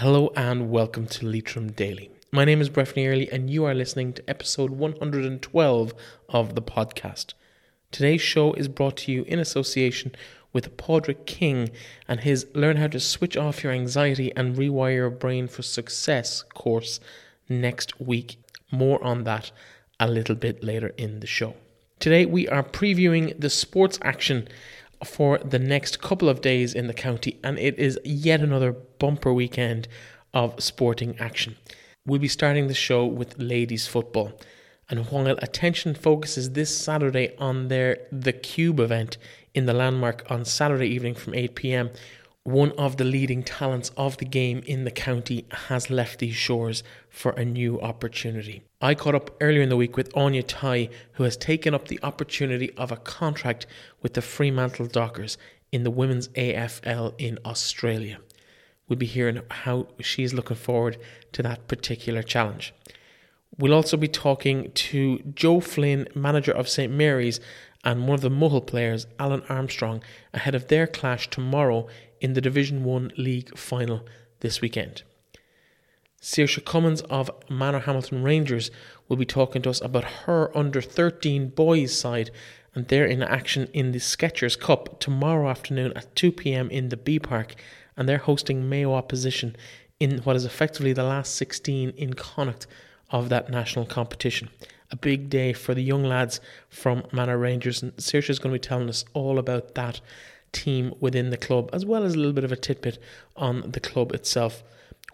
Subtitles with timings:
[0.00, 2.10] Hello and welcome to Leitrim Daily.
[2.30, 5.94] My name is Breffney Early and you are listening to episode 112
[6.28, 7.32] of the podcast.
[7.90, 10.14] Today's show is brought to you in association
[10.52, 11.70] with Padraig King
[12.06, 16.42] and his Learn How to Switch Off Your Anxiety and Rewire Your Brain for Success
[16.42, 17.00] course
[17.48, 18.36] next week.
[18.70, 19.50] More on that
[19.98, 21.54] a little bit later in the show.
[22.00, 24.46] Today we are previewing the sports action
[25.04, 29.32] for the next couple of days in the county, and it is yet another bumper
[29.32, 29.88] weekend
[30.32, 31.56] of sporting action.
[32.06, 34.32] We'll be starting the show with ladies football.
[34.88, 39.18] And while attention focuses this Saturday on their The Cube event
[39.54, 41.90] in the landmark on Saturday evening from 8 pm,
[42.44, 46.84] one of the leading talents of the game in the county has left these shores
[47.10, 48.62] for a new opportunity.
[48.86, 51.98] I caught up earlier in the week with Aine Tighe, who has taken up the
[52.04, 53.66] opportunity of a contract
[54.00, 55.36] with the Fremantle Dockers
[55.72, 58.20] in the Women's AFL in Australia.
[58.86, 60.98] We'll be hearing how she's looking forward
[61.32, 62.72] to that particular challenge.
[63.58, 67.40] We'll also be talking to Joe Flynn, manager of St Mary's,
[67.82, 70.00] and one of the Mohill players, Alan Armstrong,
[70.32, 71.88] ahead of their clash tomorrow
[72.20, 74.06] in the Division 1 League final
[74.38, 75.02] this weekend.
[76.20, 78.70] Saoirse Cummins of Manorhamilton Rangers
[79.08, 82.30] will be talking to us about her under 13 boys side
[82.74, 86.96] and they're in action in the Skechers Cup tomorrow afternoon at 2 pm in the
[86.96, 87.54] B Park
[87.96, 89.56] and they're hosting Mayo opposition
[89.98, 92.66] in what is effectively the last 16 in Connacht
[93.10, 94.50] of that national competition.
[94.90, 98.58] A big day for the young lads from Manor Rangers and Saoirse is going to
[98.58, 100.00] be telling us all about that
[100.52, 102.98] team within the club, as well as a little bit of a tidbit
[103.36, 104.62] on the club itself.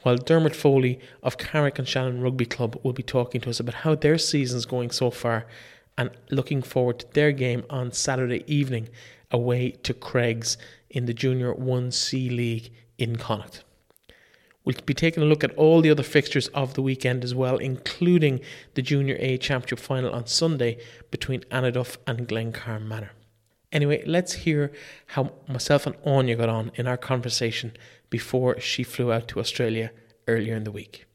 [0.03, 4.19] While Dermot Foley of Carrick-on-Shannon Rugby Club will be talking to us about how their
[4.19, 5.47] season's going so far
[5.97, 8.89] and looking forward to their game on Saturday evening
[9.31, 10.59] away to Creggs
[10.91, 13.63] in the Junior 1C League in Connacht.
[14.65, 17.59] We'll be taking a look at all the other fixtures of the weekend as well,
[17.59, 18.41] including
[18.75, 20.79] the Junior A Championship final on Sunday
[21.11, 23.11] between Annaduff and Glencar Manor.
[23.73, 24.71] Anyway, let's hear
[25.07, 27.73] how myself and Aine got on in our conversation
[28.11, 29.91] before she flew out to Australia
[30.29, 31.07] earlier in the week.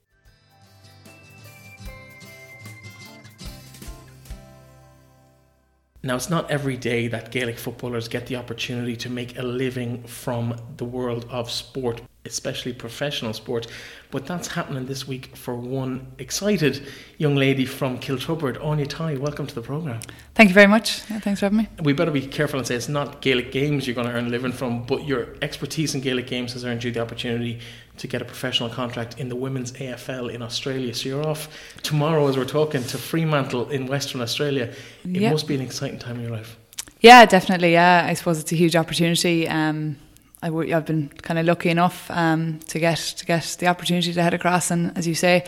[6.03, 10.03] Now, it's not every day that Gaelic footballers get the opportunity to make a living
[10.03, 13.67] from the world of sport, especially professional sport.
[14.11, 19.17] But that's happening this week for one excited young lady from Kiltubbrid, Aine Tighe.
[19.17, 19.99] Welcome to the programme.
[20.35, 21.01] Thank you very much.
[21.09, 21.67] Yeah, thanks for having me.
[21.81, 24.29] We better be careful and say it's not Gaelic games you're going to earn a
[24.29, 27.59] living from, but your expertise in Gaelic games has earned you the opportunity
[27.97, 30.93] to get a professional contract in the women's AFL in Australia.
[30.93, 31.49] So you're off
[31.81, 34.73] tomorrow as we're talking to Fremantle in Western Australia.
[35.03, 35.31] It yep.
[35.31, 36.57] must be an exciting time in your life.
[37.01, 37.73] Yeah, definitely.
[37.73, 39.47] Yeah, I suppose it's a huge opportunity.
[39.47, 39.97] Um,
[40.41, 44.13] I w- I've been kind of lucky enough um, to get to get the opportunity
[44.13, 45.43] to head across, and as you say,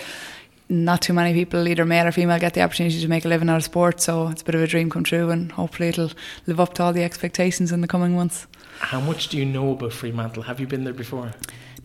[0.67, 3.50] not too many people, either male or female, get the opportunity to make a living
[3.50, 4.01] out of sport.
[4.01, 6.11] So it's a bit of a dream come true, and hopefully it'll
[6.47, 8.47] live up to all the expectations in the coming months.
[8.79, 10.44] How much do you know about Fremantle?
[10.44, 11.33] Have you been there before?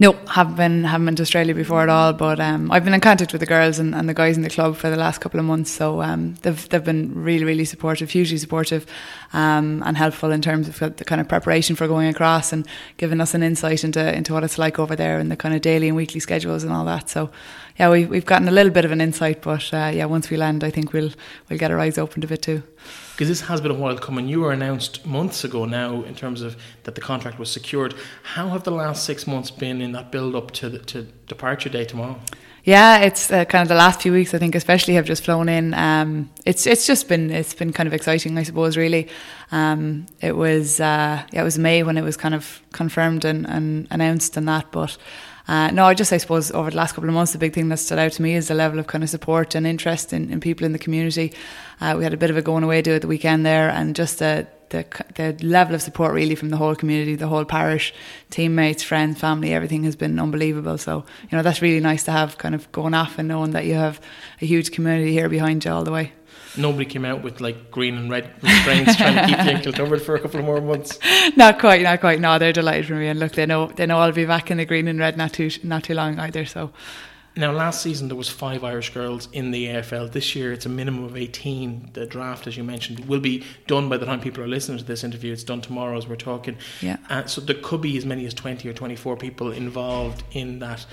[0.04, 2.12] No, haven't been haven't been to Australia before at all.
[2.12, 4.50] But um, I've been in contact with the girls and, and the guys in the
[4.50, 5.70] club for the last couple of months.
[5.70, 8.84] So um, they've they've been really really supportive, hugely supportive,
[9.32, 13.18] um, and helpful in terms of the kind of preparation for going across and giving
[13.18, 15.88] us an insight into into what it's like over there and the kind of daily
[15.88, 17.08] and weekly schedules and all that.
[17.08, 17.30] So
[17.78, 20.36] yeah, we, we've gotten a little bit of an insight, but uh, yeah, once we
[20.36, 21.12] land, I think we'll
[21.48, 22.62] we'll get our eyes opened a bit too
[23.14, 24.26] because this has been a while coming.
[24.26, 27.94] You were announced months ago now in terms of that the contract was secured.
[28.24, 31.68] How have the last six months been in that build up to the, to departure
[31.68, 32.18] day tomorrow?
[32.64, 34.34] Yeah, it's uh, kind of the last few weeks.
[34.34, 35.74] I think, especially, have just flown in.
[35.74, 38.76] Um, it's it's just been it's been kind of exciting, I suppose.
[38.76, 39.08] Really,
[39.52, 43.46] um, it was uh, yeah, it was May when it was kind of confirmed and,
[43.46, 44.96] and announced and that, but.
[45.46, 47.68] Uh, no, I just I suppose over the last couple of months, the big thing
[47.68, 50.30] that stood out to me is the level of kind of support and interest in,
[50.30, 51.32] in people in the community.
[51.80, 53.94] Uh, we had a bit of a going away do at the weekend there, and
[53.94, 57.92] just the, the the level of support really from the whole community, the whole parish,
[58.30, 60.78] teammates, friends, family, everything has been unbelievable.
[60.78, 63.66] So you know that's really nice to have kind of going off and knowing that
[63.66, 64.00] you have
[64.40, 66.12] a huge community here behind you all the way
[66.56, 70.02] nobody came out with like green and red restraints trying to keep you in covered
[70.02, 70.98] for a couple of more months.
[71.36, 72.20] Not quite, not quite.
[72.20, 74.58] No, they're delighted for me, and look, they know they know I'll be back in
[74.58, 76.44] the green and red not too not too long either.
[76.44, 76.70] So.
[77.36, 80.12] Now, last season there was five Irish girls in the AFL.
[80.12, 81.90] This year it's a minimum of eighteen.
[81.92, 84.84] The draft, as you mentioned, will be done by the time people are listening to
[84.84, 85.32] this interview.
[85.32, 86.56] It's done tomorrow as we're talking.
[86.80, 86.98] Yeah.
[87.10, 90.86] Uh, so there could be as many as twenty or twenty-four people involved in that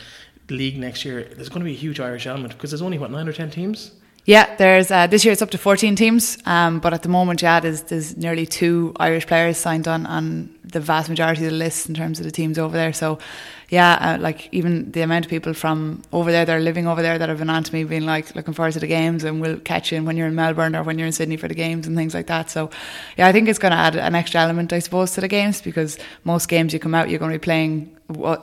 [0.49, 1.23] league next year.
[1.23, 3.51] There's going to be a huge Irish element because there's only what nine or ten
[3.51, 3.91] teams.
[4.31, 7.41] Yeah, there's uh, this year it's up to 14 teams, um, but at the moment,
[7.41, 11.57] yeah, there's, there's nearly two Irish players signed on on the vast majority of the
[11.57, 12.93] list in terms of the teams over there.
[12.93, 13.19] So,
[13.67, 17.01] yeah, uh, like even the amount of people from over there that are living over
[17.01, 19.41] there that have been on to me being like looking forward to the games and
[19.41, 21.85] we'll catch you when you're in Melbourne or when you're in Sydney for the games
[21.85, 22.49] and things like that.
[22.49, 22.69] So,
[23.17, 25.61] yeah, I think it's going to add an extra element, I suppose, to the games
[25.61, 27.93] because most games you come out, you're going to be playing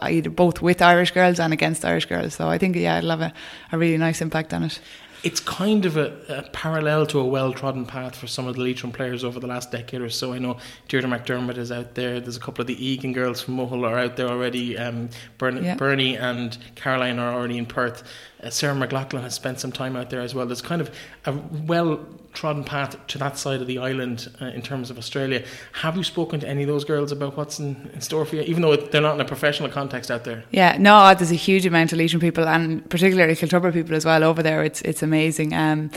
[0.03, 2.35] either both with Irish girls and against Irish girls.
[2.35, 3.33] So I think, yeah, it'll have a,
[3.73, 4.81] a really nice impact on it
[5.23, 8.63] it's kind of a, a, parallel to a well trodden path for some of the
[8.63, 10.33] Leitrim players over the last decade or so.
[10.33, 12.21] I know Deirdre McDermott is out there.
[12.21, 14.79] There's a couple of the Egan girls from Mohill are out there already.
[14.79, 15.75] Um, Bern- yeah.
[15.75, 18.05] Bernie and Caroline are already in Perth.
[18.43, 20.47] Uh, Sarah McLaughlin has spent some time out there as well.
[20.47, 20.95] There's kind of
[21.25, 22.07] a well
[22.39, 25.45] trodden path to that side of the island uh, in terms of Australia.
[25.73, 28.43] Have you spoken to any of those girls about what's in, in, store for you,
[28.43, 30.45] even though they're not in a professional context out there?
[30.53, 34.23] Yeah, no, there's a huge amount of Leitrim people and particularly Kiltubber people as well
[34.23, 34.63] over there.
[34.63, 35.55] It's it's amazing.
[35.55, 35.91] Um,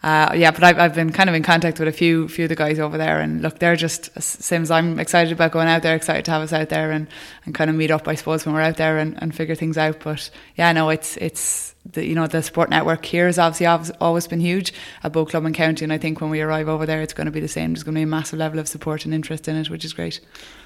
[0.00, 2.50] uh, yeah, but I've, I've been kind of in contact with a few few of
[2.50, 5.82] the guys over there, and look, they're just same as I'm excited about going out
[5.82, 7.08] there, excited to have us out there and,
[7.44, 9.76] and kind of meet up, I suppose, when we're out there and, and figure things
[9.76, 9.98] out.
[9.98, 13.66] But yeah, no, it's it's the, you know the sport network here has obviously
[14.00, 14.72] always been huge
[15.02, 17.26] at both club and county, and I think when we arrive over there, it's going
[17.26, 17.72] to be the same.
[17.72, 19.92] There's going to be a massive level of support and interest in it, which is
[19.92, 20.20] great.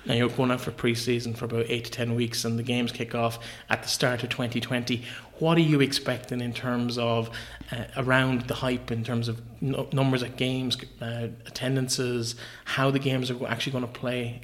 [0.04, 2.92] Now you're going out for pre-season for about eight to ten weeks, and the games
[2.92, 3.38] kick off
[3.70, 5.02] at the start of 2020.
[5.38, 7.30] What are you expecting in terms of
[7.72, 12.34] uh, around the hype, in terms of numbers at games, uh, attendances,
[12.64, 14.42] how the games are actually going to play?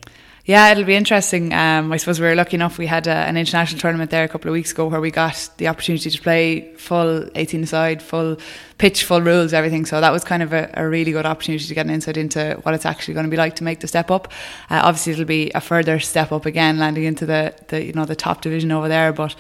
[0.48, 1.52] Yeah, it'll be interesting.
[1.52, 2.78] Um, I suppose we were lucky enough.
[2.78, 5.50] We had a, an international tournament there a couple of weeks ago where we got
[5.58, 8.38] the opportunity to play full 18 side, full
[8.78, 9.84] pitch, full rules, everything.
[9.84, 12.58] So that was kind of a, a, really good opportunity to get an insight into
[12.62, 14.32] what it's actually going to be like to make the step up.
[14.70, 18.06] Uh, obviously, it'll be a further step up again, landing into the, the you know
[18.06, 19.36] the top division over there, but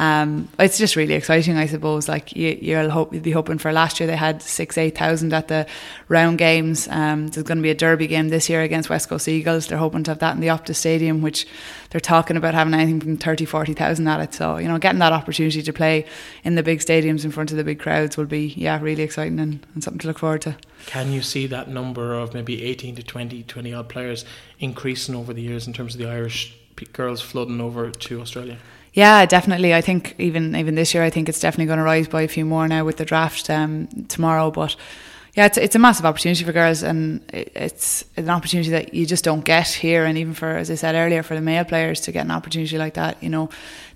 [0.00, 2.08] um, it's just really exciting, I suppose.
[2.08, 5.34] Like you, you'll hope you'll be hoping for last year they had six, eight thousand
[5.34, 5.66] at the
[6.08, 6.88] round games.
[6.88, 9.66] Um, there's going to be a derby game this year against West Coast Eagles.
[9.66, 11.46] They're hoping to have that in the Optus Stadium, which
[11.90, 14.32] they're talking about having anything from 30, 40,000 at it.
[14.32, 16.06] So you know, getting that opportunity to play
[16.44, 19.38] in the big stadiums in front of the big crowds will be yeah really exciting
[19.38, 20.56] and, and something to look forward to.
[20.86, 24.24] Can you see that number of maybe 18 to 20, 20 odd players
[24.60, 26.56] increasing over the years in terms of the Irish
[26.94, 28.56] girls flooding over to Australia?
[28.92, 29.72] Yeah, definitely.
[29.72, 32.28] I think even even this year, I think it's definitely going to rise by a
[32.28, 34.50] few more now with the draft um, tomorrow.
[34.50, 34.74] But
[35.34, 39.22] yeah, it's it's a massive opportunity for girls, and it's an opportunity that you just
[39.22, 40.04] don't get here.
[40.04, 42.76] And even for, as I said earlier, for the male players to get an opportunity
[42.76, 43.48] like that, you know,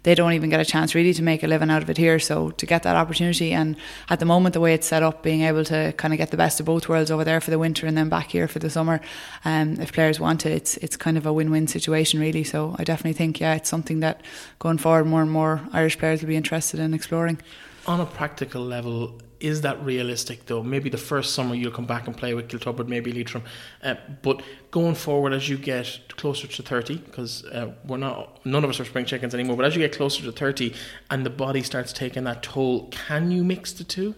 [0.04, 2.20] they don't even get a chance really to make a living out of it here.
[2.20, 3.76] So to get that opportunity, and
[4.08, 6.36] at the moment the way it's set up, being able to kind of get the
[6.36, 8.70] best of both worlds over there for the winter and then back here for the
[8.70, 9.00] summer,
[9.44, 12.44] um, if players want to, it's it's kind of a win-win situation really.
[12.44, 14.20] So I definitely think yeah, it's something that
[14.60, 17.40] going forward, more and more Irish players will be interested in exploring.
[17.86, 20.62] On a practical level, is that realistic though?
[20.62, 23.44] Maybe the first summer you'll come back and play with Kiltubber, maybe Leitrim,
[23.82, 28.64] uh, but going forward as you get closer to thirty, because uh, we're not none
[28.64, 30.74] of us are spring chickens anymore, but as you get closer to thirty
[31.10, 34.14] and the body starts taking that toll, can you mix the two?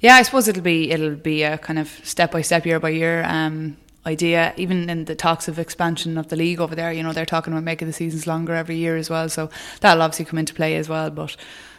[0.00, 2.90] Yeah, I suppose it'll be it'll be a kind of step by step, year by
[2.90, 3.22] year.
[3.24, 3.76] Um,
[4.06, 7.24] idea even in the talks of expansion of the league over there you know they're
[7.24, 9.48] talking about making the seasons longer every year as well so
[9.80, 11.34] that'll obviously come into play as well but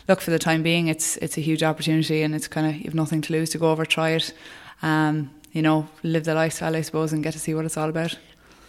[0.07, 2.95] look for the time being, it's it's a huge opportunity, and it's kind of you've
[2.95, 4.33] nothing to lose to go over, try it,
[4.81, 7.89] um, you know, live the lifestyle, I suppose, and get to see what it's all
[7.89, 8.17] about.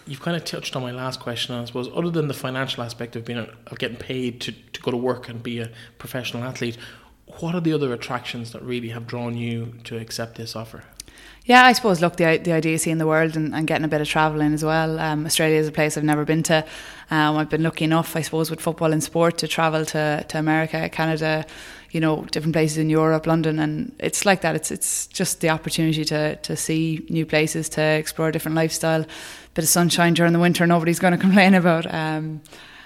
[0.07, 1.89] You've kind of touched on my last question, I suppose.
[1.93, 5.29] Other than the financial aspect of being of getting paid to, to go to work
[5.29, 6.79] and be a professional athlete,
[7.41, 10.85] what are the other attractions that really have drawn you to accept this offer?
[11.47, 12.01] Yeah, I suppose.
[12.01, 14.53] Look, the the idea of seeing the world and, and getting a bit of travelling
[14.53, 14.99] as well.
[14.99, 16.65] Um, Australia is a place I've never been to.
[17.09, 20.39] Um, I've been lucky enough, I suppose, with football and sport to travel to, to
[20.39, 21.47] America, Canada,
[21.93, 24.57] you know, different places in Europe, London, and it's like that.
[24.57, 29.07] It's it's just the opportunity to to see new places, to explore a different lifestyle,
[29.55, 30.67] bit of sunshine during the winter.
[30.67, 31.87] Nobody's going to complain about.
[31.95, 32.41] Um,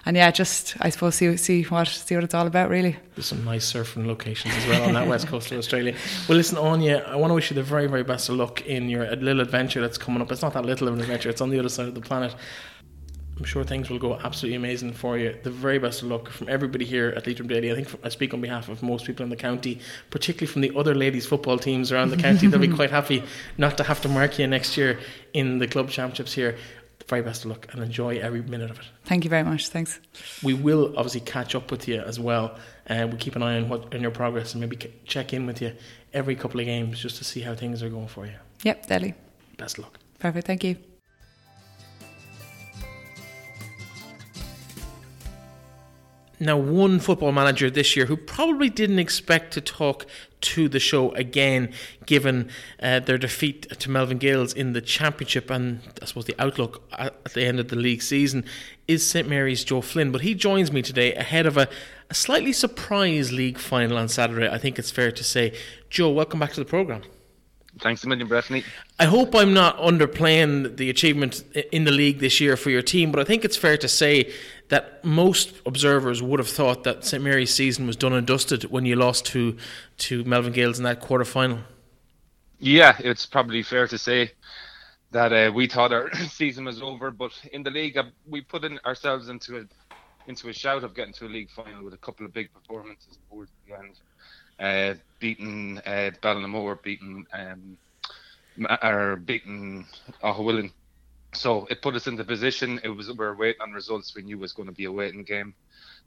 [0.07, 2.97] and yeah, just I suppose see see what see what it's all about really.
[3.15, 5.95] There's some nice surfing locations as well on that west coast of Australia.
[6.29, 8.89] Well, listen, Aine, I want to wish you the very very best of luck in
[8.89, 10.33] your little adventure that's coming up.
[10.33, 12.35] It's not that little of an adventure; it's on the other side of the planet.
[13.41, 15.35] I'm sure things will go absolutely amazing for you.
[15.43, 17.73] The very best of luck from everybody here at Leitrim Daily.
[17.73, 19.81] I think I speak on behalf of most people in the county,
[20.11, 22.49] particularly from the other ladies' football teams around the county.
[22.49, 23.23] They'll be quite happy
[23.57, 24.99] not to have to mark you next year
[25.33, 26.59] in the club championships here
[27.11, 28.87] very best of luck and enjoy every minute of it.
[29.05, 29.69] Thank you very much.
[29.69, 30.01] Thanks.
[30.43, 33.57] We will obviously catch up with you as well, and uh, we'll keep an eye
[33.57, 35.75] on what on your progress and maybe check in with you
[36.15, 38.35] every couple of games just to see how things are going for you.
[38.63, 39.15] Yep, deadly.
[39.59, 39.99] Best of luck.
[40.19, 40.47] Perfect.
[40.47, 40.90] Thank you.
[46.43, 50.07] Now, one football manager this year who probably didn't expect to talk
[50.41, 51.71] to the show again,
[52.07, 52.49] given
[52.83, 57.25] uh, their defeat to Melvin Gaels in the Championship and I suppose the outlook at
[57.35, 58.47] the end of the league season,
[58.89, 60.13] is St Mary's Joe Flynn.
[60.13, 61.69] But he joins me today ahead of a,
[62.09, 65.53] a slightly surprise league final on Saturday, I think it's fair to say.
[65.91, 67.03] Joe, welcome back to the programme.
[67.81, 68.63] Thanks a million, Breffney.
[68.99, 73.11] I hope I'm not underplaying the achievement in the league this year for your team,
[73.11, 74.33] but I think it's fair to say
[74.69, 78.85] that most observers would have thought that St Mary's season was done and dusted when
[78.85, 79.57] you lost to
[79.99, 81.61] to Melvin Gaels in that quarter final.
[82.59, 84.33] Yeah, it's probably fair to say
[85.13, 88.65] that uh, we thought our season was over, but in the league uh, we put
[88.65, 89.65] in ourselves into a
[90.27, 93.19] into a shout of getting to a league final with a couple of big performances
[93.29, 93.99] towards the end
[94.61, 97.77] uh, beating uh, Ballinamore, beating um,
[98.83, 99.87] or beating
[100.23, 100.73] Aughawillan.
[101.33, 102.81] So it put us in the position.
[102.83, 104.15] It was we were waiting on results.
[104.15, 105.55] We knew was going to be a waiting game.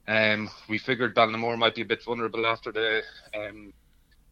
[0.08, 3.02] Um, we figured Ballinamore might be a bit vulnerable after the
[3.34, 3.74] um,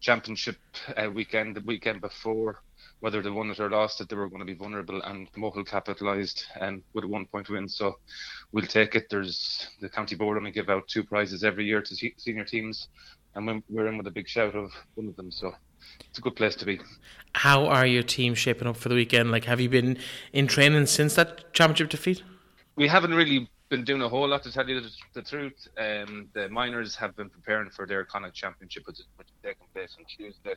[0.01, 0.57] championship
[0.97, 2.61] uh, weekend, the weekend before.
[2.99, 5.65] Whether they won it or lost it, they were going to be vulnerable, and Mohill
[5.65, 7.67] capitalised um, with a one-point win.
[7.67, 7.97] So
[8.51, 9.07] we'll take it.
[9.09, 12.89] There's the county board only give out two prizes every year to senior teams
[13.35, 15.31] and we're in with a big shout of one of them.
[15.31, 15.53] So
[16.09, 16.79] it's a good place to be.
[17.33, 19.31] How are your team shaping up for the weekend?
[19.31, 19.97] Like, have you been
[20.33, 22.23] in training since that championship defeat?
[22.75, 25.67] We haven't really been doing a whole lot to tell you the, the truth.
[25.77, 29.05] Um, the minors have been preparing for their Connacht Championship, which is
[29.43, 30.55] taking place on Tuesday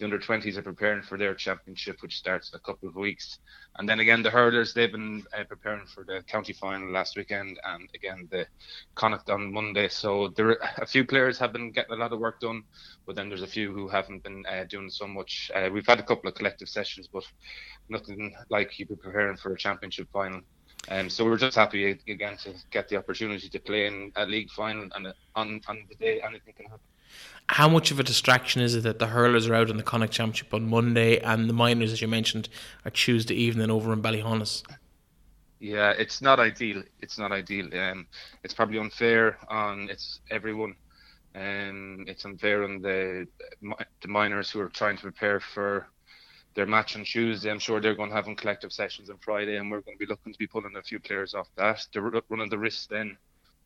[0.00, 3.38] the under 20s are preparing for their championship, which starts in a couple of weeks.
[3.76, 7.60] And then again, the hurlers, they've been uh, preparing for the county final last weekend
[7.64, 8.46] and again the
[8.94, 9.88] Connacht on Monday.
[9.88, 12.64] So there are a few players have been getting a lot of work done,
[13.06, 15.50] but then there's a few who haven't been uh, doing so much.
[15.54, 17.24] Uh, we've had a couple of collective sessions, but
[17.90, 20.40] nothing like you be preparing for a championship final.
[20.88, 24.24] Um, so we are just happy again to get the opportunity to play in a
[24.24, 26.89] league final, and on on the day anything can happen.
[27.48, 30.12] How much of a distraction is it that the hurlers are out in the Connacht
[30.12, 32.48] Championship on Monday and the minors, as you mentioned,
[32.84, 34.62] are Tuesday evening over in Ballyhaunis?
[35.58, 36.82] Yeah, it's not ideal.
[37.00, 37.74] It's not ideal.
[37.76, 38.06] Um,
[38.44, 40.76] it's probably unfair on it's everyone.
[41.34, 43.26] Um, it's unfair on the
[44.00, 45.88] the minors who are trying to prepare for
[46.54, 47.50] their match on Tuesday.
[47.50, 50.10] I'm sure they're going to have collective sessions on Friday, and we're going to be
[50.10, 51.86] looking to be pulling a few players off that.
[51.92, 53.18] They're running the risk then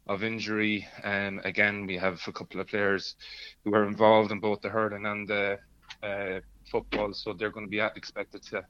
[0.06, 0.86] of injury.
[1.02, 3.16] Um, again, we have a couple of players
[3.64, 5.58] who are involved in both the hurling and the
[6.02, 8.64] uh, football, so they're going to be expected to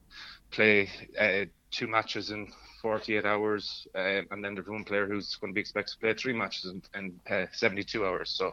[0.50, 0.88] play
[1.18, 2.48] uh, two matches in
[2.82, 6.14] 48 hours, uh, and then there's one player who's going to be expected to play
[6.14, 8.30] three matches in, in uh, 72 hours.
[8.30, 8.52] So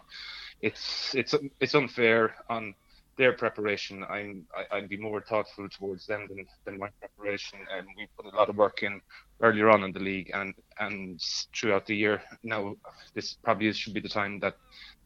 [0.61, 2.73] it's it's it's unfair on
[3.17, 4.03] their preparation.
[4.09, 8.31] I'm I, I'd be more thoughtful towards them than, than my preparation, and we put
[8.31, 9.01] a lot of work in
[9.41, 11.19] earlier on in the league and and
[11.55, 12.21] throughout the year.
[12.43, 12.75] Now
[13.13, 14.55] this probably should be the time that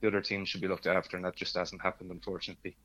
[0.02, 2.76] the other teams should be looked after, and that just hasn't happened unfortunately.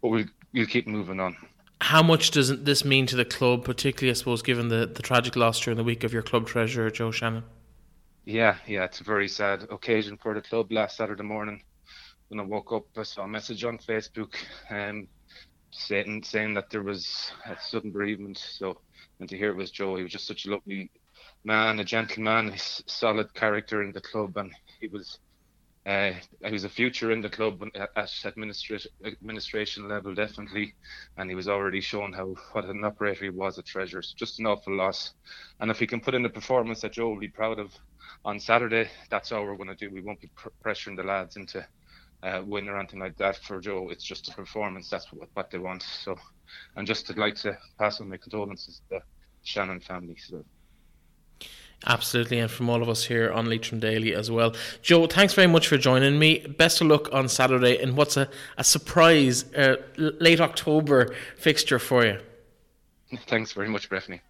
[0.00, 1.36] But we'll we'll keep moving on.
[1.82, 5.34] How much does this mean to the club, particularly I suppose given the, the tragic
[5.34, 7.44] loss during the week of your club treasurer Joe Shannon?
[8.26, 11.62] Yeah, yeah, it's a very sad occasion for the club last Saturday morning
[12.30, 14.34] when I woke up, I saw a message on Facebook
[14.70, 15.08] um,
[15.72, 18.38] saying saying that there was a sudden bereavement.
[18.38, 18.80] So,
[19.18, 20.92] and to hear it was Joe, he was just such a lovely
[21.44, 25.18] man, a gentleman, he's solid character in the club, and he was
[25.86, 26.12] uh,
[26.44, 30.72] he was a future in the club at administration administration level, definitely,
[31.16, 34.02] and he was already shown how what an operator he was at Treasure.
[34.02, 35.12] So just an awful loss,
[35.58, 37.74] and if he can put in a performance that Joe will be proud of
[38.24, 39.92] on Saturday, that's all we're going to do.
[39.92, 41.66] We won't be pr- pressuring the lads into
[42.22, 43.88] uh, win or anything like that for Joe.
[43.90, 44.88] It's just a performance.
[44.90, 45.82] That's what, what they want.
[45.82, 46.16] So,
[46.76, 49.02] and just to like to pass on my condolences to the
[49.42, 50.16] Shannon family.
[50.18, 50.44] So.
[51.86, 54.54] Absolutely, and from all of us here on Leitrim Daily as well.
[54.82, 56.40] Joe, thanks very much for joining me.
[56.40, 62.04] Best of luck on Saturday and what's a, a surprise uh, late October fixture for
[62.04, 62.18] you.
[63.26, 64.20] Thanks very much, Breffney.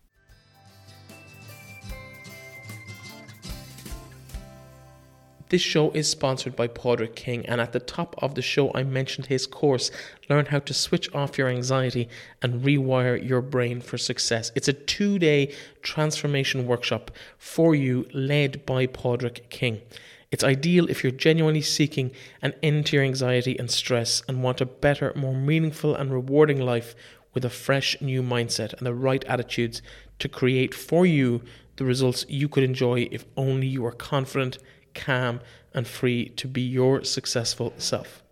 [5.50, 8.84] This show is sponsored by Padraig King, and at the top of the show, I
[8.84, 9.90] mentioned his course
[10.28, 12.08] Learn How to Switch Off Your Anxiety
[12.40, 14.52] and Rewire Your Brain for Success.
[14.54, 15.52] It's a two day
[15.82, 19.82] transformation workshop for you, led by Padraig King.
[20.30, 24.60] It's ideal if you're genuinely seeking an end to your anxiety and stress and want
[24.60, 26.94] a better, more meaningful, and rewarding life
[27.34, 29.82] with a fresh new mindset and the right attitudes
[30.20, 31.42] to create for you
[31.74, 34.58] the results you could enjoy if only you were confident
[34.94, 35.40] calm,
[35.72, 38.22] and free to be your successful self.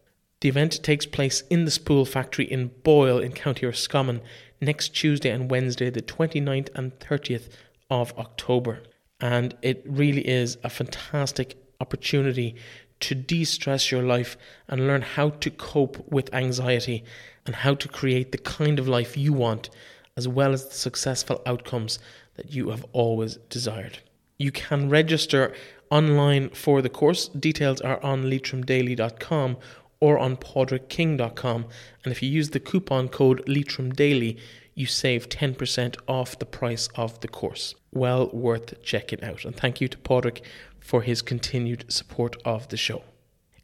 [0.41, 4.21] The event takes place in the Spool factory in Boyle in County Roscommon
[4.61, 7.49] next Tuesday and Wednesday, the 29th and 30th
[7.91, 8.83] of October.
[9.21, 12.55] And it really is a fantastic opportunity
[13.01, 14.37] to de stress your life
[14.69, 17.05] and learn how to cope with anxiety
[17.47, 19.71] and how to create the kind of life you want,
[20.17, 21.99] as well as the successful outcomes
[22.35, 23.99] that you have always desired.
[24.39, 25.53] You can register
[25.91, 27.29] online for the course.
[27.29, 29.57] Details are on leitrimdaily.com
[30.01, 31.67] or on padraigking.com.
[32.05, 34.39] And if you use the coupon code LeitrimDaily,
[34.75, 37.75] you save 10% off the price of the course.
[37.93, 39.45] Well worth checking out.
[39.45, 40.41] And thank you to Padraig
[40.79, 43.03] for his continued support of the show.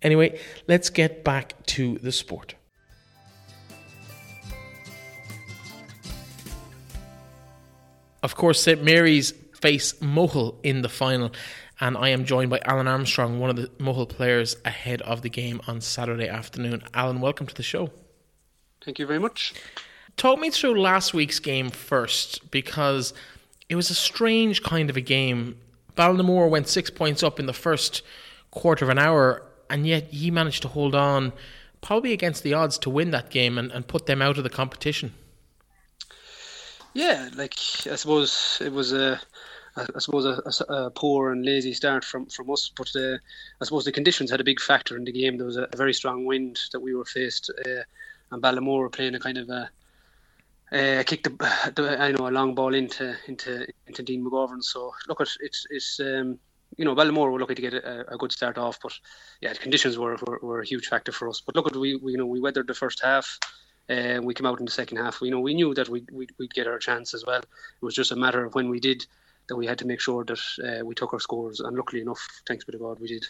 [0.02, 2.56] Anyway, let's get back to the sport.
[8.24, 8.82] Of course, St.
[8.82, 9.34] Mary's
[9.64, 11.32] face Mohill in the final,
[11.80, 15.30] and I am joined by Alan Armstrong, one of the Mohill players ahead of the
[15.30, 16.82] game on Saturday afternoon.
[16.92, 17.88] Alan, welcome to the show.
[18.84, 19.54] Thank you very much.
[20.18, 23.14] Talk me through last week's game first, because
[23.70, 25.56] it was a strange kind of a game.
[25.96, 28.02] Ballinamore went six points up in the first
[28.50, 31.32] quarter of an hour, and yet he managed to hold on,
[31.80, 34.50] probably against the odds, to win that game and, and put them out of the
[34.50, 35.14] competition.
[36.92, 37.54] Yeah, like
[37.90, 39.20] I suppose it was a,
[39.76, 43.18] I suppose a, a, a poor and lazy start from from us, but uh,
[43.60, 45.36] I suppose the conditions had a big factor in the game.
[45.36, 47.82] There was a, very strong wind that we were faced, uh,
[48.30, 49.70] and Ballinamore were playing a kind of a.
[50.72, 54.62] Uh, kicked the, the, I know a long ball into into into Dean McGovern.
[54.62, 56.38] So look at it's it's um,
[56.76, 58.92] you know Ballinamore were lucky to get a, a, good start off, but
[59.40, 61.40] yeah, the conditions were, were, were a huge factor for us.
[61.40, 63.38] But look at we, we you know we weathered the first half.
[63.88, 65.20] Uh, we came out in the second half.
[65.20, 67.40] We you know we knew that we'd, we'd, we'd get our chance as well.
[67.40, 69.04] It was just a matter of when we did
[69.48, 72.26] that we had to make sure that uh, we took our scores, and luckily enough,
[72.46, 73.26] thanks be to God, we did.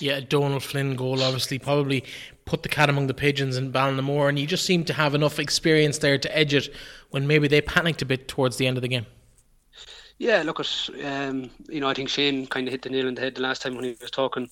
[0.00, 2.04] Yeah, Donald Flynn goal obviously probably
[2.44, 5.38] put the cat among the pigeons in Ballinamore, and you just seemed to have enough
[5.38, 6.72] experience there to edge it
[7.10, 9.06] when maybe they panicked a bit towards the end of the game.
[10.18, 13.14] Yeah, look at um, you know I think Shane kind of hit the nail on
[13.14, 14.50] the head the last time when he was talking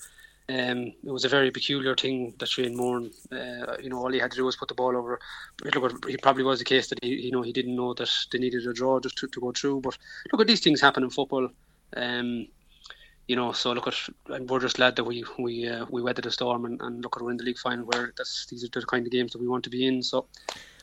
[0.50, 4.19] um, it was a very peculiar thing that Shane Moore, uh, you know, all he
[4.19, 5.21] had to do was put the ball over.
[5.62, 8.38] Look, it probably was the case that he, you know, he didn't know that they
[8.38, 9.83] needed a draw just to, to go through.
[9.83, 9.99] But
[10.33, 11.50] look at these things happen in football.
[11.95, 12.49] Um,
[13.26, 13.95] you know, so look at,
[14.28, 17.16] and we're just glad that we we uh, we weathered the storm and, and look
[17.16, 19.40] at we're in the league final where that's these are the kind of games that
[19.40, 20.03] we want to be in.
[20.03, 20.25] So,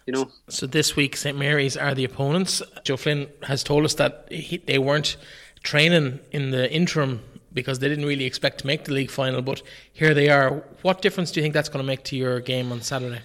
[0.06, 0.30] you know.
[0.48, 2.62] So this week, St Mary's are the opponents.
[2.84, 5.18] Joe Flynn has told us that he, they weren't
[5.64, 7.24] training in the interim
[7.56, 9.64] because they didn't really expect to make the league final, but
[9.94, 10.64] here they are.
[10.84, 13.22] What difference do you think that's going to make to your game on Saturday?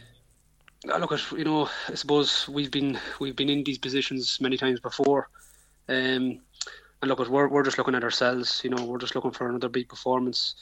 [0.86, 5.28] Look, you know, I suppose we've been we've been in these positions many times before,
[5.90, 6.40] um,
[7.02, 8.62] and look, we're we're just looking at ourselves.
[8.64, 10.54] You know, we're just looking for another big performance.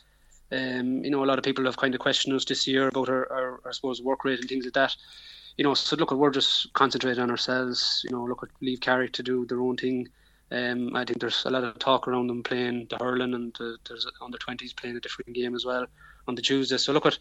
[0.50, 3.08] Um, you know, a lot of people have kind of questioned us this year about
[3.10, 4.96] our, our, I suppose, work rate and things like that.
[5.56, 8.02] You know, so look, we're just concentrating on ourselves.
[8.04, 10.08] You know, look leave Carrick to do their own thing.
[10.50, 13.72] Um, I think there's a lot of talk around them playing the hurling, and uh,
[13.86, 15.86] there's under 20s playing a different game as well
[16.26, 16.78] on the Tuesday.
[16.78, 17.18] So look at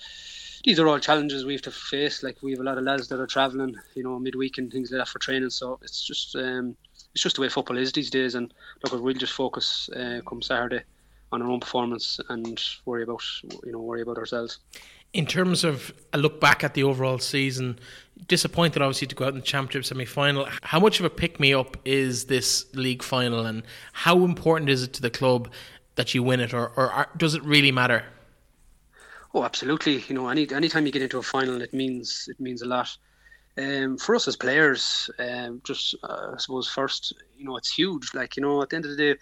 [0.63, 2.23] these are all challenges we have to face.
[2.23, 4.91] Like we have a lot of lads that are travelling, you know, midweek and things
[4.91, 5.49] like that for training.
[5.49, 6.75] So it's just um,
[7.13, 8.35] it's just the way football is these days.
[8.35, 10.83] And look, we'll just focus uh, come Saturday
[11.31, 14.59] on our own performance and worry about you know worry about ourselves.
[15.13, 17.79] In terms of a look back at the overall season,
[18.27, 20.47] disappointed obviously to go out in the championship semi final.
[20.63, 24.83] How much of a pick me up is this league final, and how important is
[24.83, 25.51] it to the club
[25.95, 28.03] that you win it, or, or does it really matter?
[29.33, 30.03] Oh, absolutely.
[30.07, 32.95] You know, any anytime you get into a final, it means it means a lot.
[33.57, 38.13] Um, for us as players, um, just uh, I suppose first, you know, it's huge.
[38.13, 39.19] Like you know, at the end of the day,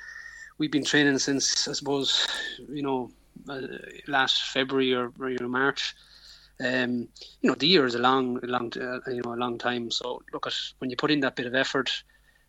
[0.58, 2.28] we've been training since I suppose
[2.70, 3.12] you know
[4.08, 5.96] last February or, or March.
[6.64, 7.10] Um,
[7.42, 9.92] you know, the year is a long, long, uh, you know, a long time.
[9.92, 11.92] So look at when you put in that bit of effort.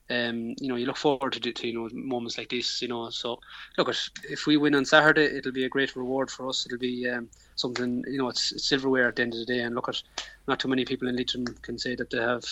[0.09, 2.81] Um, you know, you look forward to, to you know moments like this.
[2.81, 3.41] You know, so
[3.77, 3.99] look at
[4.31, 6.65] if we win on Saturday, it'll be a great reward for us.
[6.65, 8.05] It'll be um, something.
[8.07, 9.61] You know, it's, it's silverware at the end of the day.
[9.61, 10.01] And look at
[10.47, 12.45] not too many people in Leitrim can say that they have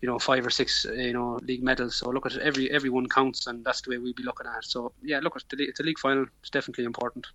[0.00, 1.96] you know five or six you know league medals.
[1.96, 4.64] So look at every everyone counts, and that's the way we'll be looking at it.
[4.64, 6.26] So yeah, look at the it's a league final.
[6.40, 7.26] It's definitely important.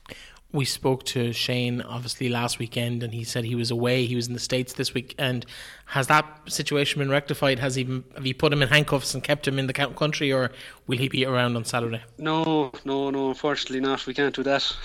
[0.54, 4.06] We spoke to Shane obviously last weekend, and he said he was away.
[4.06, 5.16] He was in the states this week.
[5.18, 5.46] And
[5.86, 7.58] has that situation been rectified?
[7.60, 10.52] Has he have you put him in handcuffs and kept him in the country, or
[10.88, 12.02] will he be around on Saturday?
[12.18, 13.30] No, no, no.
[13.30, 14.06] Unfortunately, not.
[14.06, 14.76] We can't do that.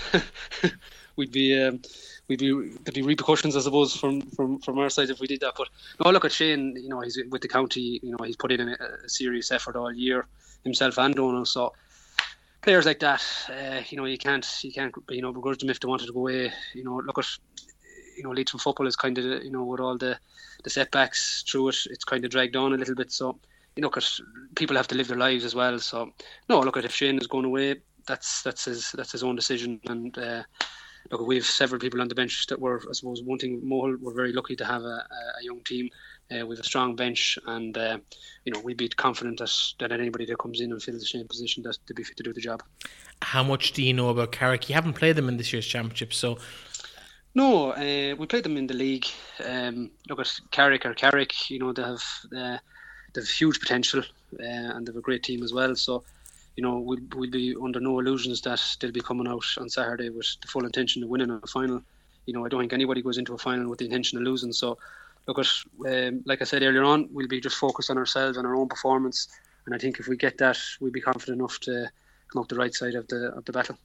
[1.17, 1.63] We'd be.
[1.63, 1.81] Um,
[2.29, 5.41] we'd be there'd be repercussions, I suppose, from, from, from our side if we did
[5.41, 5.55] that.
[5.57, 5.69] But
[6.05, 6.77] no, look at Shane.
[6.77, 8.01] You know, he's with the county.
[8.03, 10.27] You know, he's put in a, a serious effort all year
[10.65, 11.49] himself and Donald.
[11.49, 11.73] So
[12.63, 15.81] players like that, uh, you know, you can't you can't you know begrudge them if
[15.81, 16.53] they wanted to go away.
[16.75, 17.29] You know, look at
[18.17, 20.19] you know Leitrim football is kind of you know with all the
[20.65, 23.13] the setbacks through it, it's kind of dragged on a little bit.
[23.13, 23.39] So
[23.77, 24.21] you know, because
[24.55, 25.79] people have to live their lives as well.
[25.79, 26.13] So
[26.49, 29.81] no, look at if Shane is going away, that's that's his that's his own decision
[29.87, 30.17] and.
[30.19, 30.43] Uh,
[31.11, 33.99] look, we have several people on the bench that were, I suppose, one thing, Mohill,
[34.01, 35.07] we're very lucky to have a,
[35.41, 35.91] a young team.
[36.31, 37.99] Uh, we have a strong bench, and uh,
[38.45, 41.27] you know we'd be confident that, that anybody that comes in and fills the same
[41.29, 42.63] position that to be fit to do the job.
[43.23, 44.69] How much do you know about Carrick?
[44.69, 46.39] You haven't played them in this year's championship, so
[47.37, 49.07] no, uh, we played them in the league.
[49.45, 52.03] Um, look at Carrick or Carrick, you know they have
[52.37, 52.59] uh,
[53.13, 55.77] they have huge potential uh, and they have a great team as well.
[55.77, 56.03] So
[56.57, 60.09] you know, we'll, we'll be under no illusions that they'll be coming out on Saturday
[60.09, 61.83] with the full intention of winning a final.
[62.25, 64.53] You know, I don't think anybody goes into a final with the intention of losing.
[64.53, 64.79] So,
[65.27, 65.49] look at,
[65.87, 68.69] um, like I said earlier on, we'll be just focused on ourselves and our own
[68.69, 69.29] performance.
[69.67, 71.89] And I think if we get that, we'll be confident enough to
[72.33, 73.77] come up the right side of the of the battle.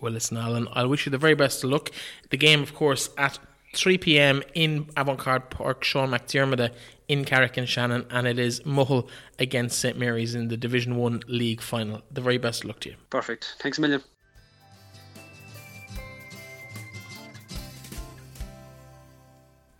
[0.00, 1.90] Well, listen, Alan, I wish you the very best of luck.
[2.30, 3.38] The game, of course, at
[3.74, 4.42] 3 p.m.
[4.54, 6.72] in Avantgarde Park, Sean McDermott
[7.10, 12.02] in Carrick-on-Shannon, and it is Mohill against St Mary's in the Division One League final.
[12.08, 12.96] The very best of luck to you.
[13.10, 13.56] Perfect.
[13.58, 14.00] Thanks a million.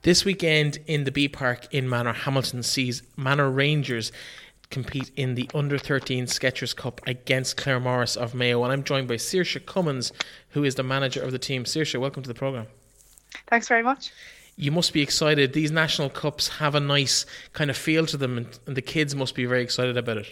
[0.02, 4.10] This weekend in the B Park in Manor, Hamilton sees Manor Rangers
[4.70, 8.64] compete in the under 13 Skechers Cup against Claremorris of Mayo.
[8.64, 10.10] And I'm joined by Saoirse Cummins,
[10.48, 11.62] who is the manager of the team.
[11.62, 12.66] Saoirse, welcome to the programme.
[13.46, 14.10] Thanks very much.
[14.60, 15.54] You must be excited.
[15.54, 19.14] These national cups have a nice kind of feel to them, and, and the kids
[19.14, 20.26] must be very excited about it.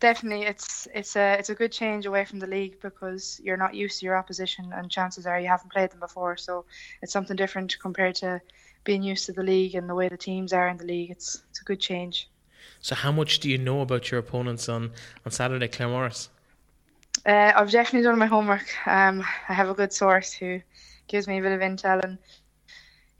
[0.00, 3.74] Definitely, it's it's a it's a good change away from the league because you're not
[3.74, 6.36] used to your opposition, and chances are you haven't played them before.
[6.36, 6.66] So
[7.00, 8.42] it's something different compared to
[8.84, 11.10] being used to the league and the way the teams are in the league.
[11.10, 12.28] It's it's a good change.
[12.82, 14.92] So, how much do you know about your opponents on
[15.24, 16.28] on Saturday, Claremorris?
[17.24, 18.66] Uh, I've definitely done my homework.
[18.86, 20.60] Um, I have a good source who
[21.08, 22.18] gives me a bit of intel, and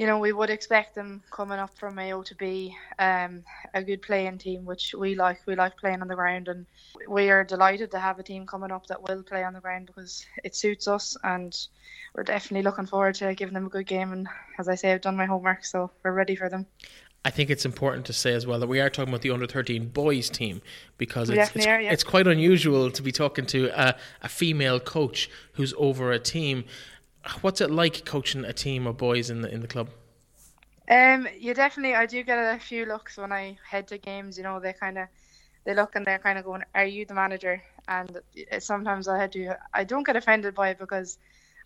[0.01, 4.01] you know, we would expect them coming up from Mayo to be um, a good
[4.01, 5.43] playing team, which we like.
[5.47, 6.65] We like playing on the ground, and
[7.07, 9.89] we are delighted to have a team coming up that will play on the ground
[9.89, 11.55] because it suits us, and
[12.15, 14.11] we're definitely looking forward to giving them a good game.
[14.13, 14.27] And
[14.59, 16.65] as I say, I've done my homework, so we're ready for them.
[17.23, 19.47] I think it's important to say as well that we are talking about the under
[19.47, 20.63] 13 boys team
[20.97, 21.93] because it's, it's, are, yeah.
[21.93, 26.65] it's, quite unusual to be talking to a, a female coach who's over a team
[27.41, 29.91] what's it like coaching a team of boys in the in the club?
[30.91, 31.95] Um, you definitely.
[31.95, 34.37] I do get a few looks when I head to games.
[34.37, 35.09] You know, they kind of
[35.65, 38.21] they look and they're kind of going, "Are you the manager?" And
[38.59, 39.57] sometimes I had to.
[39.73, 41.19] I don't get offended by it because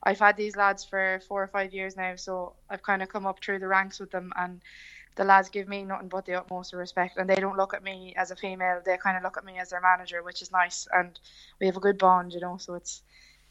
[0.03, 3.27] I've had these lads for four or five years now, so I've kind of come
[3.27, 4.61] up through the ranks with them, and
[5.17, 8.13] the lads give me nothing but the utmost respect, and they don't look at me
[8.17, 8.83] as a female.
[8.85, 11.19] They kind of look at me as their manager, which is nice, and
[11.61, 12.59] we have a good bond, you know.
[12.59, 13.03] So it's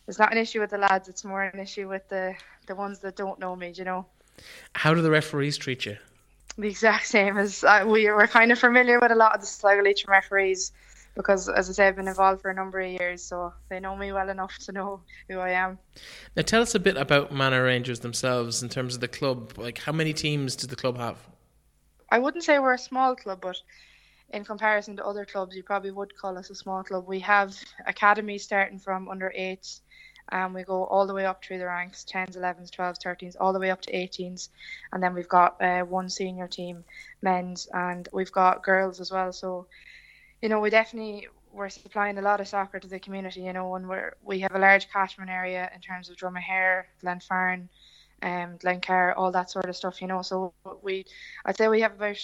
[0.07, 1.07] it's not an issue with the lads.
[1.07, 2.35] It's more an issue with the
[2.67, 3.73] the ones that don't know me.
[3.75, 4.05] You know.
[4.73, 5.97] How do the referees treat you?
[6.57, 9.47] The exact same as uh, we were kind of familiar with a lot of the
[9.47, 10.71] Sligo Leitrim referees
[11.15, 13.95] because, as I say, I've been involved for a number of years, so they know
[13.95, 15.77] me well enough to know who I am.
[16.35, 19.53] Now, tell us a bit about Manor Rangers themselves in terms of the club.
[19.57, 21.17] Like, how many teams does the club have?
[22.09, 23.57] I wouldn't say we're a small club, but
[24.29, 27.07] in comparison to other clubs, you probably would call us a small club.
[27.07, 29.79] We have academies starting from under eight
[30.34, 33.54] and we go all the way up through the ranks 10s 11s 12s 13s all
[33.54, 34.50] the way up to 18s
[34.91, 36.84] and then we've got uh, one senior team
[37.22, 39.32] men's and we've got girls as well.
[39.32, 39.67] So
[40.41, 43.76] you know we definitely we're supplying a lot of soccer to the community you know
[43.76, 47.69] and we're we have a large catchment area in terms of Dromahair Glenfarne
[48.24, 50.24] um, Glencar all that sort of stuff you know.
[50.24, 51.06] So we
[51.46, 52.17] I'd say we have about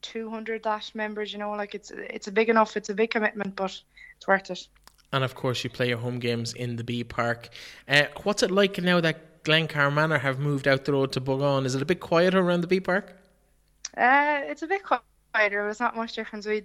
[0.00, 3.54] 200 that members you know like it's it's a big enough it's a big commitment
[3.54, 3.80] but
[4.16, 4.66] it's worth it
[5.12, 7.48] and of course you play your home games in the B Park.
[7.88, 11.66] Uh, what's it like now that Glencar Manor have moved out the road to Buggane?
[11.66, 13.16] Is it a bit quieter around the B Park?
[13.96, 16.46] Uh, it's a bit quieter, but it's not much difference.
[16.46, 16.64] We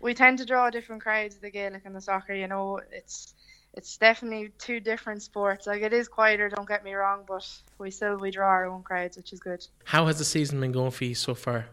[0.00, 2.34] we tend to draw different crowds, the Gaelic and the soccer.
[2.34, 3.34] You know, it's
[3.74, 5.66] it's definitely two different sports.
[5.66, 7.46] Like it is quieter, don't get me wrong, but
[7.78, 9.66] we still we draw our own crowds, which is good.
[9.84, 11.66] How has the season been going for you so far?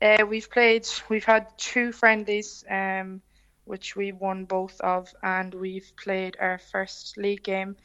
[0.00, 0.86] Uh, we've played.
[1.08, 2.64] We've had two friendlies.
[2.70, 3.20] Um,
[3.68, 7.76] which we won both of, and we've played our first league game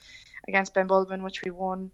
[0.48, 1.92] against Benbulben, which we won,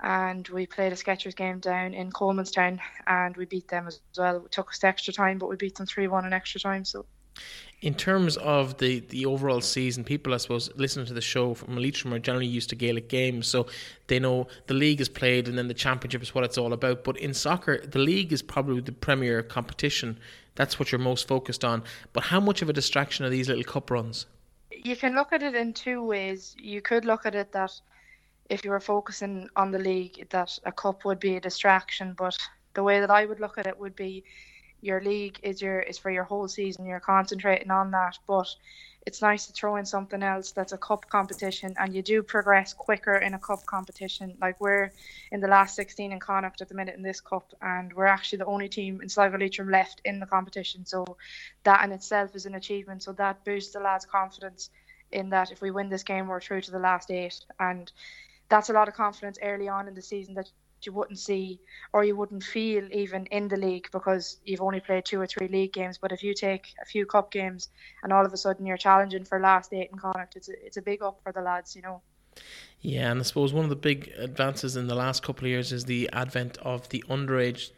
[0.00, 4.44] and we played a Skechers game down in Colemanstown, and we beat them as well.
[4.44, 6.84] It took us extra time, but we beat them three one in extra time.
[6.84, 7.04] So.
[7.82, 11.76] In terms of the, the overall season, people, I suppose, listening to the show from
[11.76, 13.68] Leitrim are generally used to Gaelic games, so
[14.08, 17.04] they know the league is played and then the championship is what it's all about.
[17.04, 20.18] But in soccer, the league is probably the premier competition
[20.58, 21.84] that's what you're most focused on.
[22.12, 24.26] But how much of a distraction are these little cup runs?
[24.72, 26.56] You can look at it in two ways.
[26.58, 27.72] You could look at it that
[28.50, 32.12] if you were focusing on the league, that a cup would be a distraction.
[32.18, 32.36] But
[32.74, 34.24] the way that I would look at it would be
[34.80, 36.86] your league is your is for your whole season.
[36.86, 38.48] You're concentrating on that, but
[39.06, 42.74] it's nice to throw in something else that's a cup competition and you do progress
[42.74, 44.36] quicker in a cup competition.
[44.40, 44.92] Like we're
[45.32, 48.38] in the last 16 in Connacht at the minute in this cup and we're actually
[48.38, 50.84] the only team in Sligo Leitrim left in the competition.
[50.84, 51.04] So
[51.64, 53.02] that in itself is an achievement.
[53.02, 54.70] So that boosts the lads' confidence
[55.10, 57.90] in that if we win this game we're through to the last eight and
[58.48, 60.50] that's a lot of confidence early on in the season that
[60.86, 61.60] you wouldn't see
[61.92, 65.48] or you wouldn't feel even in the league because you've only played two or three
[65.48, 65.98] league games.
[65.98, 67.68] But if you take a few cup games
[68.02, 70.76] and all of a sudden you're challenging for last eight in Connacht, it's a, it's
[70.76, 72.02] a big up for the lads, you know.
[72.80, 75.72] Yeah, and I suppose one of the big advances in the last couple of years
[75.72, 77.70] is the advent of the underage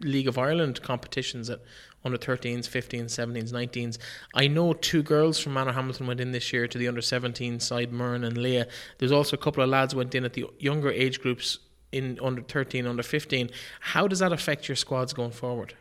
[0.00, 1.60] League of Ireland competitions at
[2.04, 3.98] under 13s, 15s, 17s, 19s.
[4.34, 7.92] I know two girls from Manorhamilton went in this year to the under 17 side,
[7.92, 8.68] Myrn and Leah.
[8.98, 11.58] There's also a couple of lads went in at the younger age groups
[11.92, 13.50] in under 13, under 15.
[13.80, 15.74] How does that affect your squads going forward?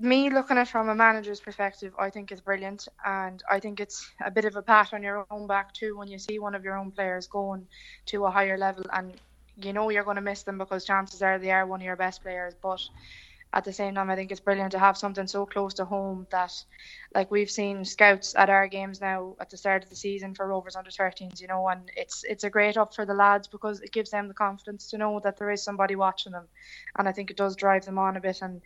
[0.00, 3.78] Me looking at it from a manager's perspective, I think it's brilliant, and I think
[3.78, 6.54] it's a bit of a pat on your own back too when you see one
[6.54, 7.66] of your own players going
[8.06, 9.14] to a higher level, and
[9.62, 11.94] you know you're going to miss them because chances are they are one of your
[11.94, 12.80] best players, but
[13.54, 16.26] at the same time, I think it's brilliant to have something so close to home
[16.32, 16.52] that,
[17.14, 20.48] like we've seen scouts at our games now at the start of the season for
[20.48, 23.80] Rovers under 13s, you know, and it's it's a great up for the lads because
[23.80, 26.48] it gives them the confidence to know that there is somebody watching them,
[26.98, 28.60] and I think it does drive them on a bit, and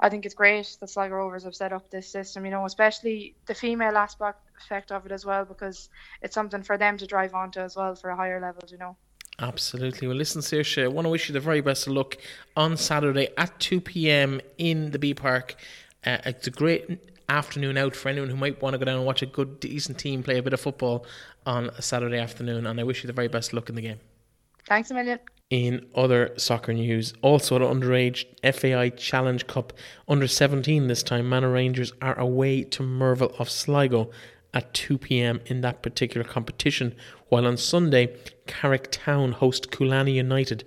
[0.00, 3.36] I think it's great that Sligo Rovers have set up this system, you know, especially
[3.46, 5.88] the female aspect of it as well because
[6.22, 8.96] it's something for them to drive onto as well for a higher level, you know.
[9.38, 10.06] Absolutely.
[10.06, 12.16] Well, listen, Saoirse, I want to wish you the very best of luck
[12.56, 14.40] on Saturday at 2 p.m.
[14.58, 15.56] in the B Park.
[16.06, 19.06] Uh, it's a great afternoon out for anyone who might want to go down and
[19.06, 21.04] watch a good, decent team play a bit of football
[21.46, 22.66] on a Saturday afternoon.
[22.66, 23.98] And I wish you the very best of luck in the game.
[24.66, 25.18] Thanks a million.
[25.50, 29.72] In other soccer news, also the underage FAI Challenge Cup
[30.08, 34.10] under 17 this time, Manor Rangers are away to Merville of Sligo
[34.54, 36.94] at 2 pm in that particular competition,
[37.28, 40.64] while on Sunday, Carrick Town host Cooloney United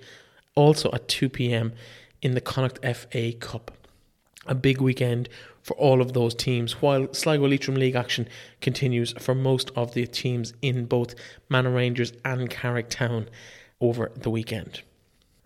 [0.55, 1.73] also at 2 pm
[2.21, 3.71] in the Connacht FA Cup.
[4.45, 5.29] A big weekend
[5.61, 8.27] for all of those teams, while Sligo Leitrim League action
[8.61, 11.15] continues for most of the teams in both
[11.49, 13.29] Manor Rangers and Carrick Town
[13.81, 14.81] over the weekend.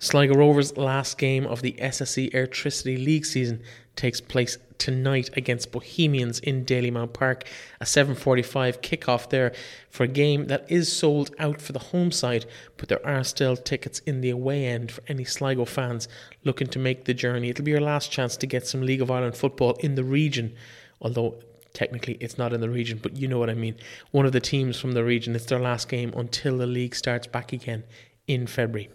[0.03, 3.61] Sligo Rovers' last game of the SSE Airtricity League season
[3.95, 7.43] takes place tonight against Bohemians in Dalymount Park.
[7.79, 9.53] A 7:45 kickoff there
[9.91, 13.55] for a game that is sold out for the home side, but there are still
[13.55, 16.07] tickets in the away end for any Sligo fans
[16.43, 17.49] looking to make the journey.
[17.49, 20.55] It'll be your last chance to get some League of Ireland football in the region,
[20.99, 21.35] although
[21.73, 23.75] technically it's not in the region, but you know what I mean.
[24.09, 27.27] One of the teams from the region, it's their last game until the league starts
[27.27, 27.83] back again
[28.25, 28.89] in February.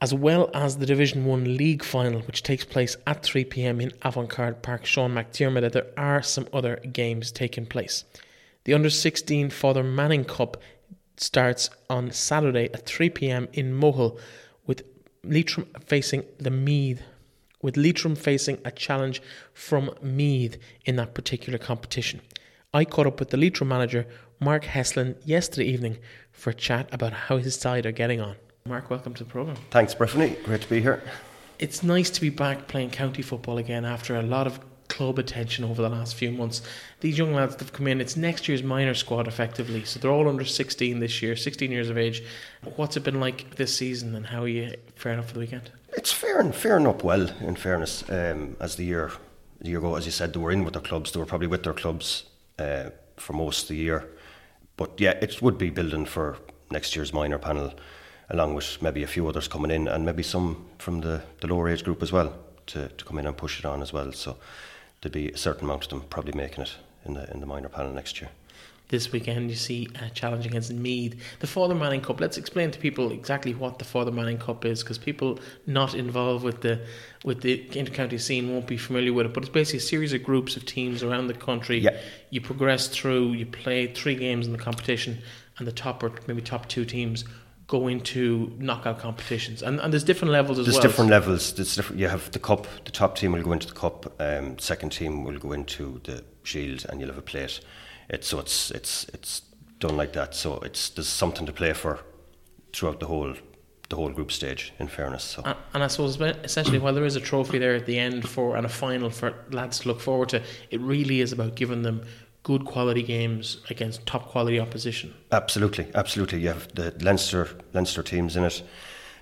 [0.00, 3.90] As well as the Division 1 League final, which takes place at 3 pm in
[4.02, 8.04] Avantgarde Park, Sean McDermott, there are some other games taking place.
[8.64, 10.56] The Under 16 Father Manning Cup
[11.18, 14.18] starts on Saturday at 3 pm in Mohill,
[14.66, 14.84] with
[15.22, 17.02] Leitrim facing the Meath.
[17.60, 19.20] With Leitrim facing a challenge
[19.52, 22.22] from Meath in that particular competition.
[22.72, 24.06] I caught up with the Leitrim manager,
[24.40, 25.98] Mark Heslin, yesterday evening
[26.32, 28.36] for a chat about how his side are getting on.
[28.66, 29.56] Mark, welcome to the programme.
[29.70, 30.36] Thanks, Brittany.
[30.44, 31.02] Great to be here.
[31.58, 35.64] It's nice to be back playing county football again after a lot of club attention
[35.64, 36.60] over the last few months.
[37.00, 39.84] These young lads that have come in, it's next year's minor squad effectively.
[39.84, 42.22] So they're all under 16 this year, 16 years of age.
[42.76, 45.70] What's it been like this season and how are you faring up for the weekend?
[45.94, 48.04] It's fair faring up well, in fairness.
[48.10, 49.10] Um, as the year,
[49.60, 51.12] the year ago, as you said, they were in with their clubs.
[51.12, 52.24] They were probably with their clubs
[52.58, 54.06] uh, for most of the year.
[54.76, 56.36] But yeah, it would be building for
[56.70, 57.72] next year's minor panel
[58.30, 61.68] along with maybe a few others coming in and maybe some from the, the lower
[61.68, 62.32] age group as well
[62.66, 64.12] to, to come in and push it on as well.
[64.12, 64.36] So
[65.00, 67.68] there'd be a certain amount of them probably making it in the in the minor
[67.68, 68.30] panel next year.
[68.88, 72.20] This weekend, you see a challenge against Meath, the Father Manning Cup.
[72.20, 76.42] Let's explain to people exactly what the Father Manning Cup is, because people not involved
[76.44, 76.84] with the
[77.24, 79.32] with the intercounty scene won't be familiar with it.
[79.32, 81.78] But it's basically a series of groups of teams around the country.
[81.78, 81.96] Yeah.
[82.30, 85.22] You progress through, you play three games in the competition,
[85.58, 87.24] and the top or maybe top two teams
[87.70, 90.82] go into knockout competitions, and, and there's different levels as there's well.
[90.82, 91.54] There's different levels.
[91.54, 92.00] There's different.
[92.00, 92.66] You have the cup.
[92.84, 94.12] The top team will go into the cup.
[94.20, 97.60] Um, second team will go into the shield, and you'll have a plate.
[98.08, 99.42] It's so it's it's it's
[99.78, 100.34] done like that.
[100.34, 102.00] So it's there's something to play for
[102.72, 103.34] throughout the whole
[103.88, 104.72] the whole group stage.
[104.80, 107.86] In fairness, so and, and I suppose essentially, while there is a trophy there at
[107.86, 111.32] the end for and a final for lads to look forward to, it really is
[111.32, 112.02] about giving them
[112.42, 115.14] good quality games against top quality opposition.
[115.30, 116.40] Absolutely, absolutely.
[116.40, 118.62] You have the Leinster Leinster teams in it.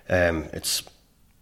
[0.09, 0.83] Um, it's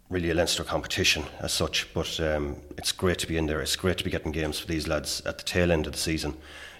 [0.09, 3.61] really a Leinster competition as such, but um, it's great to be in there.
[3.61, 5.97] It's great to be getting games for these lads at the tail end of the
[5.97, 6.35] season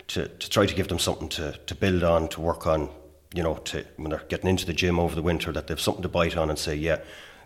[0.08, 2.90] to, to try to give them something to, to build on, to work on,
[3.34, 6.04] you know, to when they're getting into the gym over the winter, that they've something
[6.04, 7.00] to bite on and say, yeah,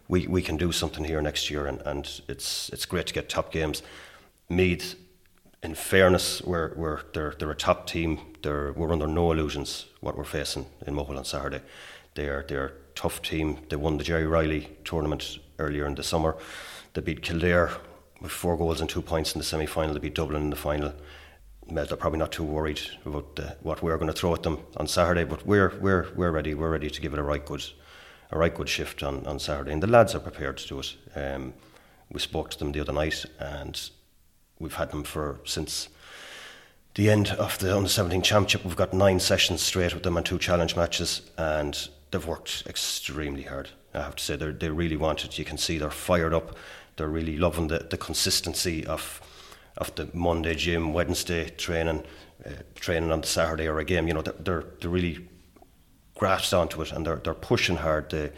[0.07, 1.65] we, we can do something here next year.
[1.65, 3.81] And, and it's it's great to get top games.
[4.49, 4.95] Meath,
[5.63, 8.19] in fairness, we're, we're, they're, they're a top team.
[8.41, 11.61] They're, we're under no illusions what we're facing in Mohill on Saturday.
[12.15, 13.59] They are, they're a tough team.
[13.69, 16.35] They won the Gerry Reilly tournament earlier in the summer.
[16.93, 17.71] They beat Kildare
[18.21, 19.93] with four goals and two points in the semi final.
[19.93, 20.93] They beat Dublin in the final.
[21.69, 24.87] They're probably not too worried about the, what we're going to throw at them on
[24.87, 26.53] Saturday, but we're we're we're ready.
[26.53, 27.63] We're ready to give it a right good,
[28.31, 30.95] a right good shift on, on Saturday, and the lads are prepared to do it.
[31.15, 31.53] Um,
[32.11, 33.79] we spoke to them the other night, and
[34.61, 35.89] we've had them for since
[36.95, 38.65] the end of the under 17 championship.
[38.65, 43.43] We've got nine sessions straight with them and two challenge matches, and they've worked extremely
[43.43, 43.69] hard.
[43.93, 45.37] I have to say, they they really want it.
[45.37, 46.55] You can see they're fired up.
[46.95, 49.21] They're really loving the, the consistency of
[49.77, 52.03] of the Monday gym, Wednesday training,
[52.45, 54.07] uh, training on the Saturday or a game.
[54.07, 55.27] You know, they're they're, they're really
[56.15, 58.09] grasped onto it and they're they're pushing hard.
[58.09, 58.31] They,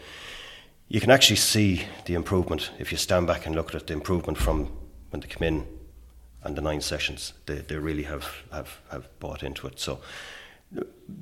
[0.88, 3.94] you can actually see the improvement if you stand back and look at it, the
[3.94, 4.70] improvement from
[5.10, 5.66] when they come in
[6.44, 7.32] and the nine sessions.
[7.46, 9.80] They they really have have, have bought into it.
[9.80, 9.98] So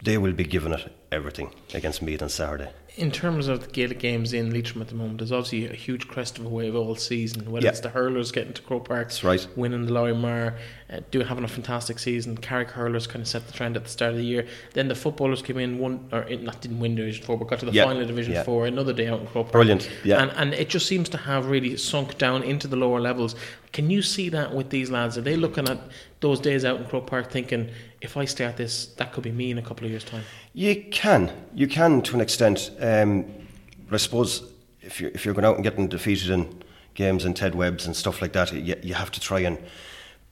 [0.03, 2.71] they will be giving it everything against Meath on Saturday.
[2.97, 6.09] In terms of the Gaelic games in Leitrim at the moment, there's obviously a huge
[6.09, 7.51] crest of a wave all season.
[7.51, 7.71] Whether Yeah.
[7.71, 9.47] it's the hurlers getting to Croke Park, That's right.
[9.57, 10.57] winning the Lory Meagher,
[10.91, 12.37] uh, doing having a fantastic season.
[12.37, 14.47] Carrick hurlers kind of set the trend at the start of the year.
[14.75, 17.61] Then the footballers came in, one or in, not didn't win Division Four, but got
[17.61, 17.85] to the Yeah.
[17.85, 18.43] final of Division Yeah.
[18.45, 18.67] Four.
[18.67, 19.53] Another day out in Croke Park.
[19.53, 19.91] Brilliant.
[20.05, 20.23] Yeah.
[20.23, 23.35] And and it just seems to have really sunk down into the lower levels.
[23.73, 25.17] Can you see that with these lads?
[25.17, 25.79] Are they looking at
[26.21, 27.71] those days out in Croke Park thinking,
[28.03, 30.25] if I start this, that could be me in a couple of years' time?
[30.53, 32.71] You can, you can to an extent.
[32.81, 33.25] Um,
[33.89, 36.63] but I suppose if you're if you're going out and getting defeated in
[36.95, 39.59] games and Ted Webbs and stuff like that, you, you have to try and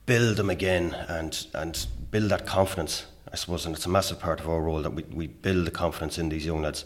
[0.05, 3.05] build them again and and build that confidence.
[3.31, 5.71] I suppose, and it's a massive part of our role that we, we build the
[5.71, 6.85] confidence in these young lads.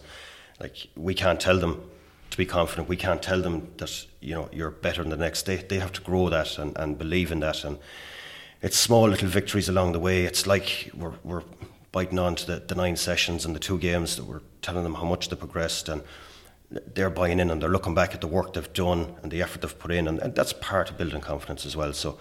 [0.60, 1.90] Like we can't tell them
[2.36, 2.90] to be confident.
[2.90, 5.46] We can't tell them that you know you're better than the next.
[5.46, 7.78] They they have to grow that and, and believe in that and
[8.62, 10.26] it's small little victories along the way.
[10.26, 11.44] It's like we're, we're
[11.92, 14.96] biting on to the, the nine sessions and the two games that we're telling them
[14.96, 16.02] how much they progressed and
[16.96, 19.62] they're buying in and they're looking back at the work they've done and the effort
[19.62, 21.94] they've put in and, and that's part of building confidence as well.
[21.94, 22.18] So,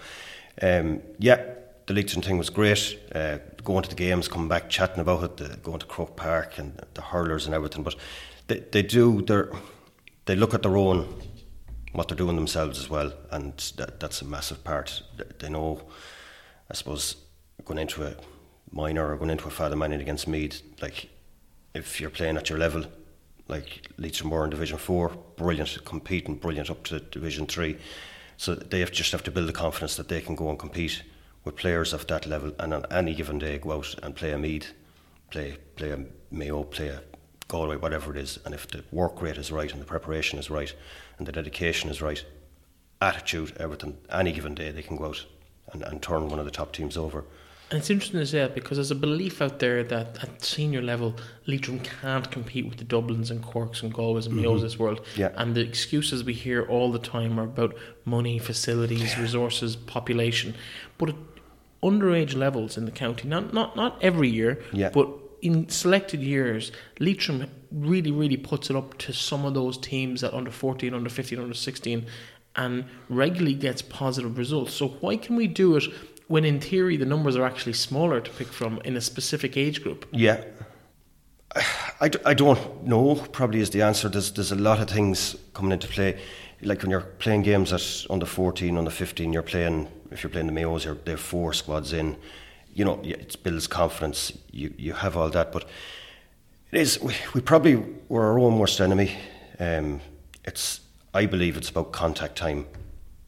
[0.61, 1.43] um, yeah,
[1.87, 2.99] the Leitrim thing was great.
[3.13, 6.59] Uh, going to the games, coming back, chatting about it, the, going to Croke Park
[6.59, 7.81] and the hurlers and everything.
[7.83, 7.95] But
[8.47, 9.51] they, they do, they're,
[10.25, 11.21] they look at their own,
[11.93, 15.01] what they're doing themselves as well, and that, that's a massive part.
[15.39, 15.81] They- know
[16.69, 17.15] I suppose
[17.63, 18.15] going into a
[18.71, 21.09] minor or going into a Father Manning against Meath, like
[21.73, 22.85] if you're playing at your level,
[23.47, 27.77] like Leitrim were in Division Four, brilliant, competing, brilliant up to Division Three.
[28.37, 31.03] So they have just have to build the confidence that they can go and compete
[31.43, 34.37] with players of that level, and on any given day go out and play a
[34.37, 34.73] Meath,
[35.29, 35.99] play play a
[36.31, 37.01] Mayo, play a
[37.47, 38.39] Galway, whatever it is.
[38.45, 40.73] And if the work rate is right and the preparation is right
[41.17, 42.23] and the dedication is right,
[43.01, 45.25] attitude, everything, any given day they can go out
[45.71, 47.25] and, and turn one of the top teams over.
[47.71, 50.83] And it's interesting to say that because there's a belief out there that at senior
[50.83, 51.15] level,
[51.47, 54.45] Leitrim can't compete with the Dublins and Corks and Galways and mm-hmm.
[54.45, 55.03] Mayos of this world.
[55.15, 55.31] Yeah.
[55.35, 60.53] And the excuses we hear all the time are about money, facilities, resources, population.
[60.99, 61.15] But at
[61.81, 64.89] underage levels in the county, not not not every year, Yeah.
[64.89, 65.09] but
[65.45, 70.33] in selected years, Leitrim really, really puts it up to some of those teams at
[70.33, 72.05] under 14, under 15, under 16,
[72.55, 74.73] and regularly gets positive results.
[74.73, 75.83] So why can we do it
[76.27, 79.83] when in theory the numbers are actually smaller to pick from in a specific age
[79.83, 80.07] group?
[80.11, 80.43] Yeah.
[82.01, 84.09] I, don't know, probably is the answer.
[84.09, 86.19] There's, there's a lot of things coming into play.
[86.61, 90.47] Like when you're playing games at under 14, under 15, you're playing, if you're playing
[90.47, 92.17] the Mayos, you're, they have four squads in.
[92.75, 94.31] You know, it builds confidence.
[94.51, 95.51] You, you have all that.
[95.51, 95.65] But
[96.71, 99.17] it is, we, we probably were our own worst enemy.
[99.59, 100.01] Um,
[100.43, 100.81] it's,
[101.13, 102.67] I believe it's about contact time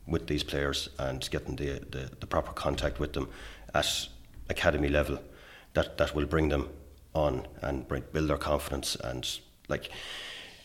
[0.05, 3.29] with these players and getting the, the, the proper contact with them
[3.73, 4.07] at
[4.49, 5.19] academy level
[5.73, 6.69] that, that will bring them
[7.13, 9.89] on and bring, build their confidence and like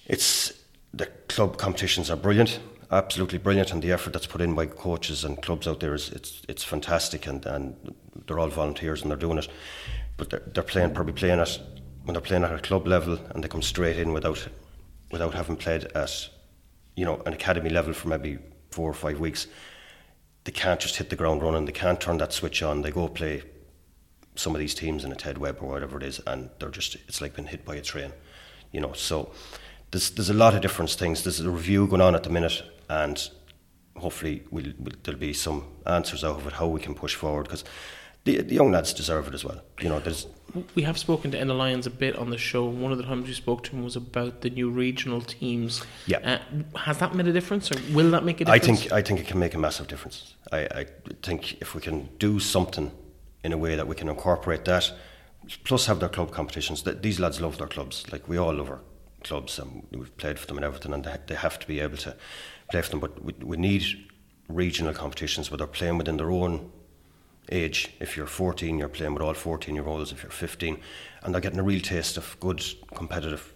[0.06, 0.52] it's
[0.94, 2.60] the club competitions are brilliant
[2.92, 6.10] absolutely brilliant and the effort that's put in by coaches and clubs out there is
[6.10, 7.94] it's it's fantastic and, and
[8.26, 9.48] they're all volunteers and they're doing it
[10.16, 11.58] but they're, they're playing probably playing at
[12.04, 14.46] when they're playing at a club level and they come straight in without
[15.10, 16.28] without having played at
[16.94, 18.38] you know an academy level for maybe
[18.70, 19.46] four or five weeks
[20.44, 23.08] they can't just hit the ground running they can't turn that switch on they go
[23.08, 23.42] play
[24.34, 26.96] some of these teams in a Ted Webb or whatever it is, and they're just
[27.08, 28.12] it's like being hit by a train,
[28.70, 28.92] you know.
[28.92, 29.32] So
[29.90, 31.22] there's there's a lot of different things.
[31.22, 32.62] There's a review going on at the minute,
[32.92, 33.30] and
[33.96, 37.44] hopefully we'll, we'll, there'll be some answers out of it how we can push forward
[37.44, 37.64] because
[38.24, 39.60] the, the young lads deserve it as well.
[39.80, 40.26] You know, there's
[40.74, 42.66] we have spoken to Enna Lyons a bit on the show.
[42.66, 45.82] One of the times we spoke to him was about the new regional teams.
[46.06, 48.62] Yeah, uh, has that made a difference, or will that make a difference?
[48.62, 50.34] I think I think it can make a massive difference.
[50.52, 50.86] I, I
[51.22, 52.92] think if we can do something
[53.42, 54.92] in a way that we can incorporate that,
[55.64, 56.82] plus have their club competitions.
[56.82, 58.80] That these lads love their clubs, like we all love our
[59.24, 61.96] clubs, and we've played for them and everything, and they, they have to be able
[61.96, 62.14] to
[62.80, 63.00] for them.
[63.00, 63.84] But we, we need
[64.48, 66.70] regional competitions where they're playing within their own
[67.50, 67.92] age.
[68.00, 70.12] If you're 14, you're playing with all 14 year olds.
[70.12, 70.78] If you're 15,
[71.22, 72.64] and they're getting a real taste of good
[72.94, 73.52] competitive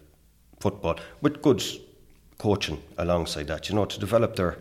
[0.59, 1.63] football with good
[2.37, 3.69] coaching alongside that.
[3.69, 4.57] You know, to develop their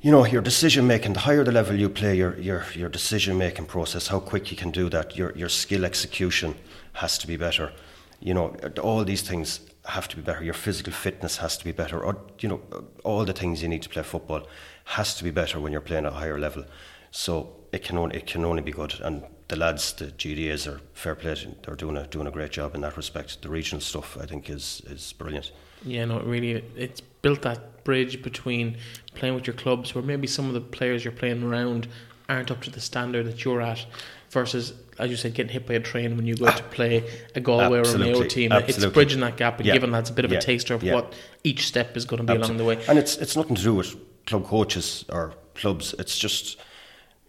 [0.00, 3.36] you know your decision making the higher the level you play your your your decision
[3.36, 6.54] making process how quick you can do that your your skill execution
[6.94, 7.70] has to be better
[8.18, 11.72] you know all these things have to be better your physical fitness has to be
[11.72, 12.60] better or you know
[13.02, 14.46] all the things you need to play football
[14.84, 16.64] has to be better when you're playing at a higher level
[17.10, 18.94] so it can only it can only be good.
[19.00, 21.34] And the lads, the GDAs are fair play.
[21.64, 23.42] They're doing a doing a great job in that respect.
[23.42, 25.52] The regional stuff, I think, is is brilliant.
[25.84, 28.76] Yeah, no, really, it's built that bridge between
[29.14, 31.88] playing with your clubs, where maybe some of the players you're playing around
[32.28, 33.86] aren't up to the standard that you're at,
[34.30, 37.40] versus, as you said, getting hit by a train when you go to play a
[37.40, 38.12] Galway Absolutely.
[38.12, 38.52] or a Mayo team.
[38.52, 38.84] Absolutely.
[38.86, 39.72] It's bridging that gap and yeah.
[39.72, 40.38] giving lads a bit of yeah.
[40.38, 40.94] a taster of yeah.
[40.94, 42.64] what each step is going to be Absolutely.
[42.64, 42.86] along the way.
[42.88, 43.96] And it's it's nothing to do with
[44.26, 45.94] club coaches or clubs.
[45.98, 46.58] It's just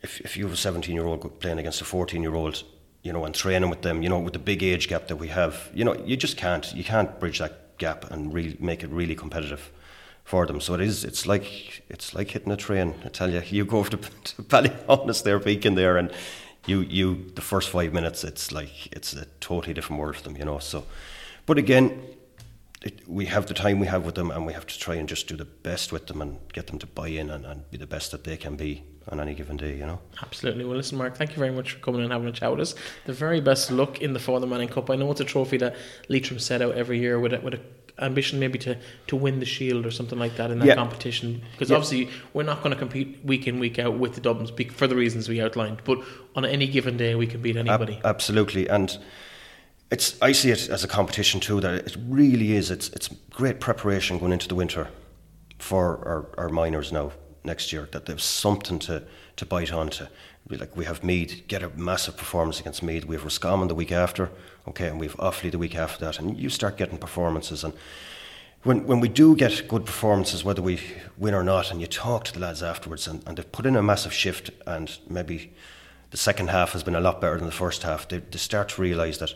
[0.01, 2.63] if, if you have a 17 year old playing against a 14 year old,
[3.03, 5.27] you know, and training with them, you know, with the big age gap that we
[5.27, 8.89] have, you know, you just can't, you can't bridge that gap and really make it
[8.89, 9.71] really competitive
[10.23, 10.61] for them.
[10.61, 12.95] So it is, it's like, it's like hitting a train.
[13.05, 16.11] I tell you, you go over to, to Ballyhaunis there, peaking there, and
[16.65, 20.37] you, you, the first five minutes, it's like, it's a totally different world for them,
[20.37, 20.59] you know.
[20.59, 20.85] So,
[21.45, 22.01] but again,
[22.83, 25.07] it, we have the time we have with them, and we have to try and
[25.07, 27.77] just do the best with them and get them to buy in and, and be
[27.77, 29.99] the best that they can be on any given day, you know.
[30.21, 30.63] Absolutely.
[30.63, 32.75] Well, listen, Mark, thank you very much for coming and having a chat with us.
[33.05, 34.89] The very best luck in the Father Manning Cup.
[34.89, 35.75] I know it's a trophy that
[36.07, 37.61] Leitrim set out every year with a, with a
[38.01, 38.77] ambition maybe to,
[39.07, 40.75] to win the shield or something like that in that yeah.
[40.75, 41.75] competition because yeah.
[41.75, 44.95] obviously we're not going to compete week in week out with the Dublins for the
[44.95, 45.99] reasons we outlined but
[46.35, 48.97] on any given day we can beat anybody Ab- absolutely and
[49.91, 53.59] it's I see it as a competition too that it really is it's it's great
[53.59, 54.87] preparation going into the winter
[55.59, 57.11] for our, our minors now
[57.43, 59.03] next year, that there's something to,
[59.37, 60.05] to bite onto.
[60.49, 63.05] Like we have Meath get a massive performance against Meath.
[63.05, 64.29] We have Roscommon the week after,
[64.67, 67.63] okay, and we have Offaly the week after that, and you start getting performances.
[67.63, 67.73] And
[68.63, 70.79] when when we do get good performances, whether we
[71.17, 73.75] win or not, and you talk to the lads afterwards, and, and they've put in
[73.75, 75.53] a massive shift, and maybe
[76.09, 78.07] the second half has been a lot better than the first half.
[78.07, 79.33] They, they start to realise that,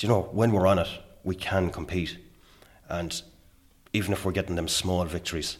[0.00, 0.88] you know, when we're on it,
[1.24, 2.18] we can compete,
[2.88, 3.22] and
[3.92, 5.56] even if we're getting them small victories,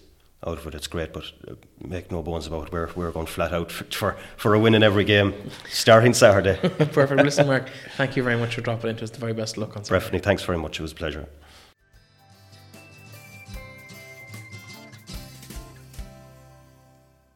[0.46, 0.74] out of it.
[0.74, 2.72] It's great, but uh, make no bones about it.
[2.72, 5.34] We're, we're going flat out for, for a win in every game
[5.70, 6.56] starting Saturday.
[6.68, 7.22] Perfect.
[7.22, 9.10] Listen, Mark, thank you very much for dropping into us.
[9.10, 10.18] The very best luck on Saturday.
[10.18, 10.78] Breffney, thanks very much.
[10.78, 11.28] It was a pleasure.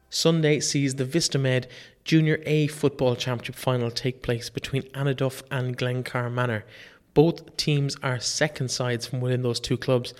[0.09, 1.67] Sunday sees the Vistamed
[2.05, 6.63] Junior A Football Championship final take place between Annaduff and Glencar Manor.
[7.13, 10.13] Both teams are second sides from within those two clubs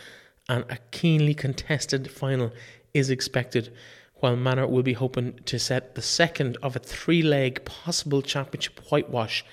[0.49, 2.51] and a keenly contested final
[2.93, 3.73] is expected,
[4.15, 8.79] while Manor will be hoping to set the second of a three leg possible championship
[8.89, 9.43] whitewash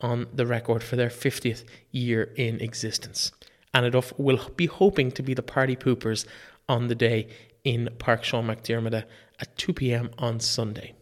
[0.00, 3.32] on the record for their 50th year in existence.
[3.74, 6.24] Annaduff will be hoping to be the party poopers
[6.68, 7.28] on the day
[7.64, 9.04] in Park Sean McDermott
[9.40, 10.94] at 2 pm on Sunday.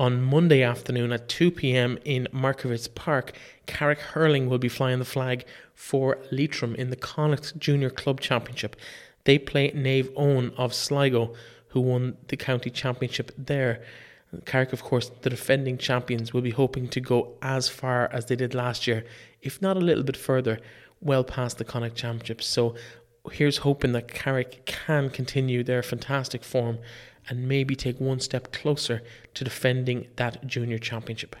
[0.00, 3.32] On Monday afternoon at 2 pm in Markievicz Park,
[3.66, 5.44] Carrick Hurling will be flying the flag
[5.74, 8.76] for Leitrim in the Connacht Junior Club Championship.
[9.24, 11.34] They play Naomh Eoin of Sligo,
[11.68, 13.82] who won the county championship there.
[14.46, 18.36] Carrick, of course, the defending champions, will be hoping to go as far as they
[18.36, 19.04] did last year,
[19.42, 20.60] if not a little bit further,
[21.02, 22.42] well past the Connacht Championship.
[22.42, 22.74] So
[23.32, 26.78] here's hoping that Carrick can continue their fantastic form
[27.30, 29.02] and maybe take one step closer
[29.32, 31.36] to defending that junior championship.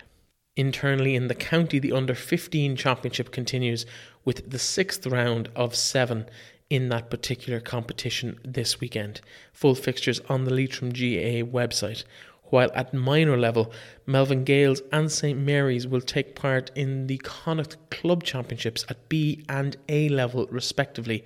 [0.56, 3.84] Internally in the county, the under 15 championship continues
[4.24, 6.26] with the sixth round of seven
[6.70, 9.20] in that particular competition this weekend.
[9.52, 12.04] Full fixtures on the Leitrim GA website.
[12.44, 13.72] While at minor level,
[14.06, 19.44] Melvin Gaels and St Mary's will take part in the Connacht Club Championships at B
[19.48, 21.24] and A level, respectively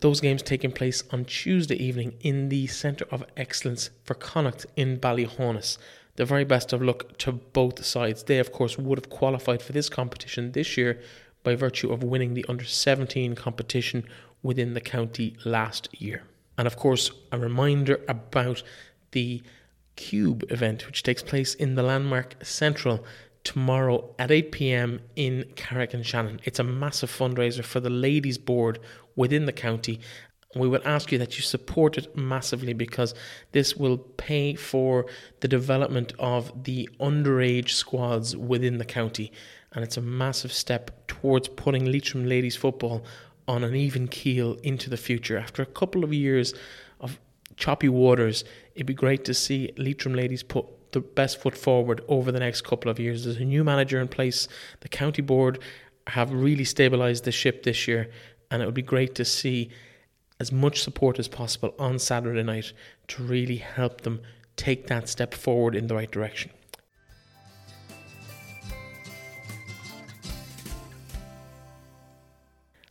[0.00, 4.98] those games taking place on Tuesday evening in the Centre of Excellence for Connacht in
[4.98, 5.78] Ballyhaunis.
[6.16, 8.24] The very best of luck to both sides.
[8.24, 11.00] They, of course, would have qualified for this competition this year
[11.42, 14.04] by virtue of winning the under 17 competition
[14.42, 16.24] within the county last year.
[16.58, 18.62] And of course, a reminder about
[19.12, 19.42] the
[19.96, 23.04] Cube event, which takes place in the Landmark Central
[23.44, 26.40] tomorrow at 8 pm in Carrick-on-Shannon.
[26.44, 28.78] It's a massive fundraiser for the ladies' board
[29.16, 30.00] within the county.
[30.56, 33.14] We would ask you that you support it massively because
[33.52, 35.06] this will pay for
[35.40, 39.30] the development of the underage squads within the county.
[39.72, 43.04] And it's a massive step towards putting Leitrim ladies football
[43.46, 45.38] on an even keel into the future.
[45.38, 46.52] After a couple of years
[46.98, 47.20] of
[47.56, 48.44] choppy waters,
[48.74, 52.62] it'd be great to see Leitrim ladies put the best foot forward over the next
[52.62, 53.24] couple of years.
[53.24, 54.48] There's a new manager in place.
[54.80, 55.60] The county board
[56.08, 58.10] have really stabilised the ship this year,
[58.50, 59.70] and it would be great to see
[60.38, 62.72] as much support as possible on Saturday night
[63.08, 64.20] to really help them
[64.56, 66.50] take that step forward in the right direction.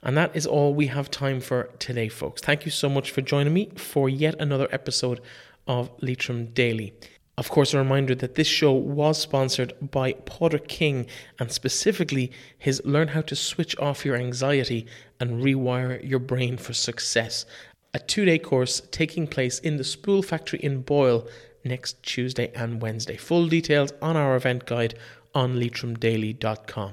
[0.01, 2.41] And that is all we have time for today, folks.
[2.41, 5.20] Thank you so much for joining me for yet another episode
[5.68, 6.93] of Leitrim Daily.
[7.40, 11.08] Of course, a reminder that this show was sponsored by Potter King
[11.40, 14.86] and specifically his Learn How to Switch Off Your Anxiety
[15.22, 17.46] and Rewire Your Brain for Success,
[17.94, 21.30] a two day course taking place in the Spool Factory in Boyle
[21.64, 23.16] next Tuesday and Wednesday.
[23.16, 25.00] Full details on our event guide
[25.34, 26.92] on leitrimdaily.com.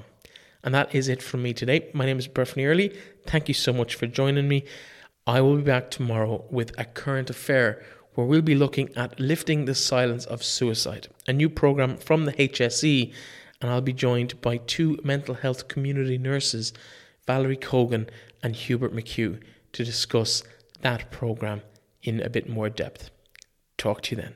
[0.63, 1.89] And that is it from me today.
[1.93, 2.97] My name is Breffney Early.
[3.25, 4.63] Thank you so much for joining me.
[5.27, 7.83] I will be back tomorrow with a current affair
[8.17, 12.33] where we'll be looking at lifting the silence of suicide, a new program from the
[12.33, 13.13] HSE,
[13.61, 16.73] and I'll be joined by two mental health community nurses,
[17.27, 18.09] Valerie Cogan
[18.41, 19.39] and Hubert McHugh,
[19.71, 20.41] to discuss
[20.81, 21.61] that program
[22.01, 23.11] in a bit more depth.
[23.77, 24.33] Talk to you then.